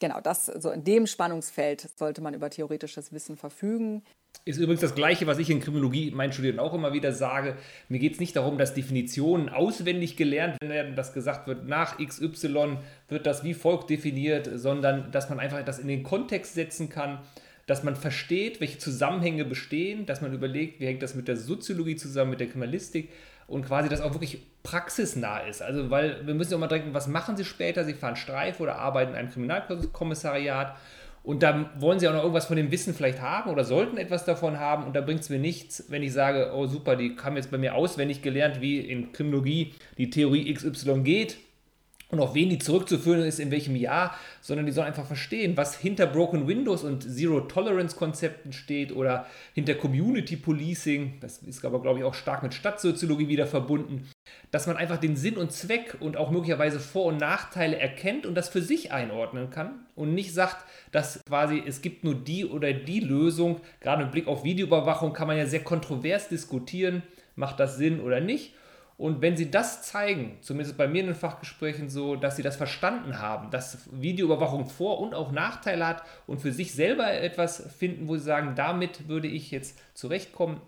genau, 0.00 0.20
das 0.20 0.46
so 0.46 0.70
in 0.70 0.84
dem 0.84 1.06
Spannungsfeld 1.06 1.88
sollte 1.96 2.20
man 2.20 2.34
über 2.34 2.50
theoretisches 2.50 3.12
Wissen 3.12 3.36
verfügen. 3.36 4.02
Ist 4.44 4.58
übrigens 4.58 4.80
das 4.80 4.94
Gleiche, 4.94 5.26
was 5.26 5.38
ich 5.38 5.50
in 5.50 5.60
Kriminologie 5.60 6.10
meinen 6.10 6.32
Studierenden 6.32 6.64
auch 6.64 6.74
immer 6.74 6.92
wieder 6.92 7.12
sage. 7.12 7.56
Mir 7.88 7.98
geht 7.98 8.14
es 8.14 8.20
nicht 8.20 8.36
darum, 8.36 8.56
dass 8.56 8.74
Definitionen 8.74 9.48
auswendig 9.48 10.16
gelernt 10.16 10.56
werden, 10.62 10.96
dass 10.96 11.12
gesagt 11.12 11.46
wird, 11.46 11.66
nach 11.66 11.98
XY 11.98 12.78
wird 13.08 13.26
das 13.26 13.44
wie 13.44 13.54
folgt 13.54 13.90
definiert, 13.90 14.48
sondern 14.54 15.10
dass 15.12 15.28
man 15.28 15.40
einfach 15.40 15.62
das 15.64 15.78
in 15.78 15.88
den 15.88 16.02
Kontext 16.02 16.54
setzen 16.54 16.88
kann, 16.88 17.18
dass 17.66 17.82
man 17.82 17.96
versteht, 17.96 18.60
welche 18.60 18.78
Zusammenhänge 18.78 19.44
bestehen, 19.44 20.06
dass 20.06 20.22
man 20.22 20.32
überlegt, 20.32 20.80
wie 20.80 20.86
hängt 20.86 21.02
das 21.02 21.14
mit 21.14 21.28
der 21.28 21.36
Soziologie 21.36 21.96
zusammen, 21.96 22.30
mit 22.30 22.40
der 22.40 22.48
Kriminalistik 22.48 23.10
und 23.48 23.66
quasi 23.66 23.88
das 23.88 24.00
auch 24.00 24.12
wirklich 24.12 24.42
praxisnah 24.62 25.38
ist. 25.40 25.62
Also, 25.62 25.90
weil 25.90 26.24
wir 26.26 26.34
müssen 26.34 26.52
ja 26.52 26.56
auch 26.56 26.60
mal 26.60 26.68
denken, 26.68 26.94
was 26.94 27.08
machen 27.08 27.36
sie 27.36 27.44
später? 27.44 27.84
Sie 27.84 27.94
fahren 27.94 28.14
Streif 28.14 28.60
oder 28.60 28.76
arbeiten 28.76 29.12
in 29.12 29.16
einem 29.16 29.30
Kriminalkommissariat 29.30 30.76
und 31.24 31.42
dann 31.42 31.70
wollen 31.78 31.98
sie 31.98 32.08
auch 32.08 32.12
noch 32.12 32.22
irgendwas 32.22 32.46
von 32.46 32.56
dem 32.56 32.70
Wissen 32.70 32.94
vielleicht 32.94 33.20
haben 33.20 33.50
oder 33.50 33.64
sollten 33.64 33.96
etwas 33.96 34.24
davon 34.24 34.60
haben 34.60 34.84
und 34.84 34.94
da 34.94 35.00
bringt 35.00 35.20
es 35.20 35.30
mir 35.30 35.38
nichts, 35.38 35.84
wenn 35.88 36.02
ich 36.02 36.12
sage, 36.12 36.52
oh 36.54 36.66
super, 36.66 36.94
die 36.94 37.16
haben 37.22 37.36
jetzt 37.36 37.50
bei 37.50 37.58
mir 37.58 37.74
auswendig 37.74 38.22
gelernt, 38.22 38.60
wie 38.60 38.78
in 38.78 39.12
Kriminologie 39.12 39.74
die 39.96 40.10
Theorie 40.10 40.52
XY 40.52 41.00
geht 41.02 41.38
und 42.10 42.20
auf 42.20 42.34
wen 42.34 42.48
die 42.48 42.58
zurückzuführen 42.58 43.22
ist, 43.22 43.38
in 43.38 43.50
welchem 43.50 43.76
Jahr, 43.76 44.16
sondern 44.40 44.64
die 44.64 44.72
sollen 44.72 44.86
einfach 44.86 45.06
verstehen, 45.06 45.56
was 45.56 45.76
hinter 45.76 46.06
Broken 46.06 46.48
Windows 46.48 46.82
und 46.82 47.02
Zero 47.02 47.40
Tolerance 47.40 47.96
Konzepten 47.96 48.52
steht 48.52 48.92
oder 48.92 49.26
hinter 49.54 49.74
Community 49.74 50.36
Policing, 50.36 51.18
das 51.20 51.38
ist 51.42 51.64
aber 51.64 51.82
glaube 51.82 51.98
ich 51.98 52.04
auch 52.04 52.14
stark 52.14 52.42
mit 52.42 52.54
Stadtsoziologie 52.54 53.28
wieder 53.28 53.46
verbunden, 53.46 54.08
dass 54.50 54.66
man 54.66 54.76
einfach 54.76 54.96
den 54.96 55.16
Sinn 55.16 55.36
und 55.36 55.52
Zweck 55.52 55.96
und 56.00 56.16
auch 56.16 56.30
möglicherweise 56.30 56.80
Vor- 56.80 57.06
und 57.06 57.18
Nachteile 57.18 57.78
erkennt 57.78 58.24
und 58.24 58.34
das 58.34 58.48
für 58.48 58.62
sich 58.62 58.90
einordnen 58.92 59.50
kann 59.50 59.86
und 59.94 60.14
nicht 60.14 60.32
sagt, 60.32 60.64
dass 60.92 61.20
quasi 61.26 61.62
es 61.66 61.82
gibt 61.82 62.04
nur 62.04 62.14
die 62.14 62.46
oder 62.46 62.72
die 62.72 63.00
Lösung. 63.00 63.60
Gerade 63.80 64.04
im 64.04 64.10
Blick 64.10 64.26
auf 64.26 64.44
Videoüberwachung 64.44 65.12
kann 65.12 65.26
man 65.26 65.36
ja 65.36 65.46
sehr 65.46 65.62
kontrovers 65.62 66.28
diskutieren, 66.28 67.02
macht 67.36 67.60
das 67.60 67.76
Sinn 67.76 68.00
oder 68.00 68.20
nicht. 68.20 68.54
Und 68.98 69.22
wenn 69.22 69.36
sie 69.36 69.48
das 69.48 69.82
zeigen, 69.82 70.38
zumindest 70.40 70.76
bei 70.76 70.88
mir 70.88 71.02
in 71.02 71.06
den 71.06 71.14
Fachgesprächen 71.14 71.88
so, 71.88 72.16
dass 72.16 72.34
sie 72.34 72.42
das 72.42 72.56
verstanden 72.56 73.20
haben, 73.20 73.50
dass 73.50 73.78
Videoüberwachung 73.92 74.66
Vor- 74.66 74.98
und 74.98 75.14
auch 75.14 75.30
Nachteile 75.30 75.86
hat 75.86 76.02
und 76.26 76.40
für 76.40 76.52
sich 76.52 76.74
selber 76.74 77.10
etwas 77.12 77.62
finden, 77.78 78.08
wo 78.08 78.16
sie 78.16 78.24
sagen, 78.24 78.54
damit 78.56 79.08
würde 79.08 79.28
ich 79.28 79.52
jetzt 79.52 79.78
zurechtkommen, 79.94 80.60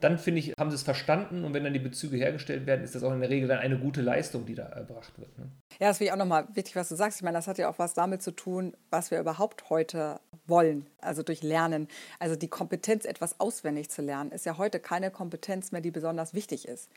dann 0.00 0.18
finde 0.18 0.40
ich, 0.40 0.52
haben 0.58 0.70
sie 0.70 0.76
es 0.76 0.82
verstanden 0.82 1.44
und 1.44 1.54
wenn 1.54 1.64
dann 1.64 1.72
die 1.72 1.78
Bezüge 1.78 2.18
hergestellt 2.18 2.66
werden, 2.66 2.84
ist 2.84 2.94
das 2.94 3.02
auch 3.02 3.12
in 3.12 3.20
der 3.20 3.30
Regel 3.30 3.48
dann 3.48 3.58
eine 3.58 3.78
gute 3.78 4.02
Leistung, 4.02 4.44
die 4.44 4.54
da 4.54 4.64
erbracht 4.64 5.18
wird. 5.18 5.36
Ne? 5.38 5.50
Ja, 5.80 5.88
das 5.88 5.98
finde 5.98 6.08
ich 6.08 6.12
auch 6.12 6.18
nochmal 6.18 6.46
wichtig, 6.52 6.76
was 6.76 6.90
du 6.90 6.94
sagst. 6.94 7.18
Ich 7.18 7.24
meine, 7.24 7.38
das 7.38 7.48
hat 7.48 7.56
ja 7.56 7.70
auch 7.70 7.78
was 7.78 7.94
damit 7.94 8.22
zu 8.22 8.32
tun, 8.32 8.76
was 8.90 9.10
wir 9.10 9.18
überhaupt 9.18 9.70
heute 9.70 10.20
wollen, 10.46 10.86
also 11.00 11.22
durch 11.22 11.42
Lernen. 11.42 11.88
Also 12.18 12.36
die 12.36 12.48
Kompetenz, 12.48 13.06
etwas 13.06 13.40
auswendig 13.40 13.88
zu 13.88 14.02
lernen, 14.02 14.30
ist 14.30 14.44
ja 14.46 14.58
heute 14.58 14.78
keine 14.78 15.10
Kompetenz 15.10 15.72
mehr, 15.72 15.80
die 15.80 15.90
besonders 15.90 16.34
wichtig 16.34 16.68
ist. 16.68 16.90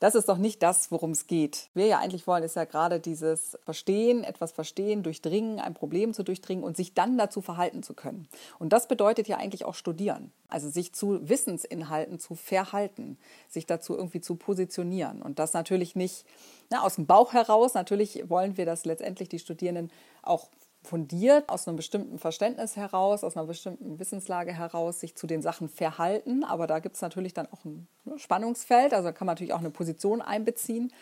Das 0.00 0.14
ist 0.14 0.28
doch 0.28 0.38
nicht 0.38 0.62
das, 0.62 0.90
worum 0.90 1.10
es 1.10 1.26
geht. 1.26 1.68
Wir 1.74 1.86
ja 1.86 1.98
eigentlich 1.98 2.26
wollen, 2.26 2.44
ist 2.44 2.56
ja 2.56 2.64
gerade 2.64 3.00
dieses 3.00 3.58
Verstehen, 3.64 4.24
etwas 4.24 4.52
verstehen, 4.52 5.02
durchdringen, 5.02 5.58
ein 5.58 5.74
Problem 5.74 6.14
zu 6.14 6.22
durchdringen 6.22 6.64
und 6.64 6.76
sich 6.76 6.94
dann 6.94 7.18
dazu 7.18 7.40
verhalten 7.40 7.82
zu 7.82 7.94
können. 7.94 8.28
Und 8.58 8.72
das 8.72 8.88
bedeutet 8.88 9.28
ja 9.28 9.38
eigentlich 9.38 9.64
auch 9.64 9.74
studieren. 9.74 10.32
Also 10.48 10.70
sich 10.70 10.92
zu 10.92 11.28
Wissensinhalten 11.28 12.18
zu 12.20 12.34
verhalten, 12.34 13.18
sich 13.48 13.66
dazu 13.66 13.96
irgendwie 13.96 14.20
zu 14.20 14.36
positionieren. 14.36 15.20
Und 15.20 15.38
das 15.38 15.52
natürlich 15.52 15.96
nicht 15.96 16.24
na, 16.70 16.82
aus 16.82 16.96
dem 16.96 17.06
Bauch 17.06 17.32
heraus. 17.32 17.74
Natürlich 17.74 18.28
wollen 18.28 18.56
wir, 18.56 18.66
dass 18.66 18.84
letztendlich 18.84 19.28
die 19.28 19.38
Studierenden 19.38 19.90
auch 20.22 20.48
fundiert 20.88 21.50
aus 21.50 21.68
einem 21.68 21.76
bestimmten 21.76 22.18
Verständnis 22.18 22.76
heraus, 22.76 23.22
aus 23.22 23.36
einer 23.36 23.46
bestimmten 23.46 23.98
Wissenslage 23.98 24.52
heraus 24.52 25.00
sich 25.00 25.14
zu 25.14 25.26
den 25.26 25.42
Sachen 25.42 25.68
verhalten. 25.68 26.44
Aber 26.44 26.66
da 26.66 26.78
gibt 26.78 26.96
es 26.96 27.02
natürlich 27.02 27.34
dann 27.34 27.46
auch 27.52 27.64
ein 27.64 27.86
ne, 28.04 28.18
Spannungsfeld, 28.18 28.94
also 28.94 29.12
kann 29.12 29.26
man 29.26 29.34
natürlich 29.34 29.52
auch 29.52 29.58
eine 29.58 29.70
Position 29.70 30.22
einbeziehen. 30.22 30.92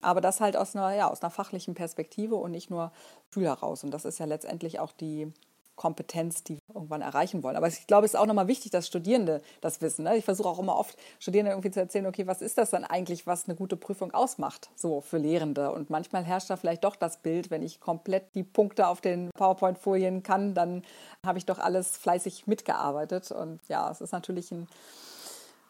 Aber 0.00 0.20
das 0.20 0.40
halt 0.40 0.56
aus 0.56 0.76
einer, 0.76 0.94
ja, 0.94 1.10
aus 1.10 1.22
einer 1.22 1.30
fachlichen 1.30 1.74
Perspektive 1.74 2.36
und 2.36 2.52
nicht 2.52 2.70
nur 2.70 2.92
Gefühl 3.28 3.46
heraus. 3.46 3.82
Und 3.82 3.92
das 3.92 4.04
ist 4.04 4.18
ja 4.18 4.26
letztendlich 4.26 4.78
auch 4.78 4.92
die, 4.92 5.32
Kompetenz, 5.76 6.44
die 6.44 6.54
wir 6.54 6.74
irgendwann 6.74 7.02
erreichen 7.02 7.42
wollen. 7.42 7.56
Aber 7.56 7.68
ich 7.68 7.86
glaube, 7.86 8.06
es 8.06 8.14
ist 8.14 8.20
auch 8.20 8.26
nochmal 8.26 8.48
wichtig, 8.48 8.70
dass 8.70 8.86
Studierende 8.86 9.42
das 9.60 9.80
wissen. 9.80 10.04
Ne? 10.04 10.16
Ich 10.16 10.24
versuche 10.24 10.48
auch 10.48 10.58
immer 10.58 10.76
oft 10.76 10.96
Studierenden 11.18 11.52
irgendwie 11.52 11.70
zu 11.70 11.80
erzählen, 11.80 12.06
okay, 12.06 12.26
was 12.26 12.42
ist 12.42 12.58
das 12.58 12.70
dann 12.70 12.84
eigentlich, 12.84 13.26
was 13.26 13.46
eine 13.48 13.56
gute 13.56 13.76
Prüfung 13.76 14.12
ausmacht, 14.12 14.70
so 14.76 15.00
für 15.00 15.18
Lehrende. 15.18 15.72
Und 15.72 15.90
manchmal 15.90 16.24
herrscht 16.24 16.50
da 16.50 16.56
vielleicht 16.56 16.84
doch 16.84 16.96
das 16.96 17.18
Bild, 17.18 17.50
wenn 17.50 17.62
ich 17.62 17.80
komplett 17.80 18.34
die 18.34 18.44
Punkte 18.44 18.86
auf 18.86 19.00
den 19.00 19.30
PowerPoint-Folien 19.34 20.22
kann, 20.22 20.54
dann 20.54 20.82
habe 21.24 21.38
ich 21.38 21.46
doch 21.46 21.58
alles 21.58 21.96
fleißig 21.96 22.46
mitgearbeitet. 22.46 23.30
Und 23.30 23.60
ja, 23.68 23.90
es 23.90 24.00
ist 24.00 24.12
natürlich 24.12 24.50
ein 24.52 24.68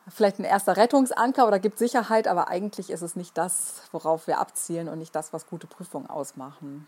vielleicht 0.09 0.39
ein 0.39 0.45
erster 0.45 0.77
Rettungsanker 0.77 1.47
oder 1.47 1.59
gibt 1.59 1.79
Sicherheit, 1.79 2.27
aber 2.27 2.49
eigentlich 2.49 2.91
ist 2.91 3.03
es 3.03 3.17
nicht 3.17 3.39
das, 3.39 3.83
worauf 3.93 4.27
wir 4.27 4.39
abzielen 4.39 4.89
und 4.89 4.99
nicht 4.99 5.15
das, 5.15 5.33
was 5.33 5.47
gute 5.47 5.67
Prüfungen 5.67 6.09
ausmachen. 6.09 6.87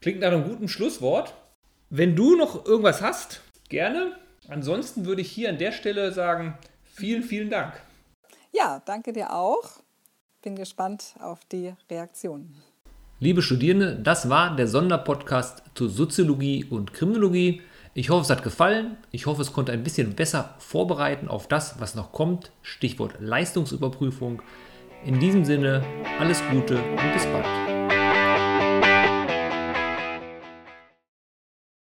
Klingt 0.00 0.20
nach 0.20 0.28
einem 0.28 0.44
guten 0.44 0.68
Schlusswort. 0.68 1.34
Wenn 1.90 2.16
du 2.16 2.34
noch 2.34 2.66
irgendwas 2.66 3.00
hast, 3.00 3.42
gerne. 3.68 4.16
Ansonsten 4.48 5.06
würde 5.06 5.22
ich 5.22 5.30
hier 5.30 5.50
an 5.50 5.58
der 5.58 5.70
Stelle 5.70 6.12
sagen, 6.12 6.58
vielen, 6.82 7.22
vielen 7.22 7.48
Dank. 7.48 7.74
Ja, 8.52 8.82
danke 8.84 9.12
dir 9.12 9.32
auch. 9.32 9.62
Bin 10.42 10.56
gespannt 10.56 11.14
auf 11.20 11.44
die 11.44 11.74
Reaktionen. 11.88 12.60
Liebe 13.20 13.40
Studierende, 13.40 13.96
das 13.96 14.28
war 14.28 14.56
der 14.56 14.66
Sonderpodcast 14.66 15.62
zur 15.74 15.88
Soziologie 15.88 16.64
und 16.64 16.92
Kriminologie. 16.92 17.62
Ich 17.94 18.10
hoffe, 18.10 18.22
es 18.22 18.30
hat 18.30 18.42
gefallen. 18.42 18.96
Ich 19.12 19.26
hoffe, 19.26 19.42
es 19.42 19.52
konnte 19.52 19.72
ein 19.72 19.84
bisschen 19.84 20.14
besser 20.14 20.54
vorbereiten 20.58 21.28
auf 21.28 21.46
das, 21.46 21.80
was 21.80 21.94
noch 21.94 22.12
kommt. 22.12 22.50
Stichwort 22.62 23.14
Leistungsüberprüfung. 23.20 24.42
In 25.04 25.20
diesem 25.20 25.44
Sinne, 25.44 25.84
alles 26.18 26.42
Gute 26.50 26.76
und 26.76 27.12
bis 27.14 27.24
bald. 27.26 27.65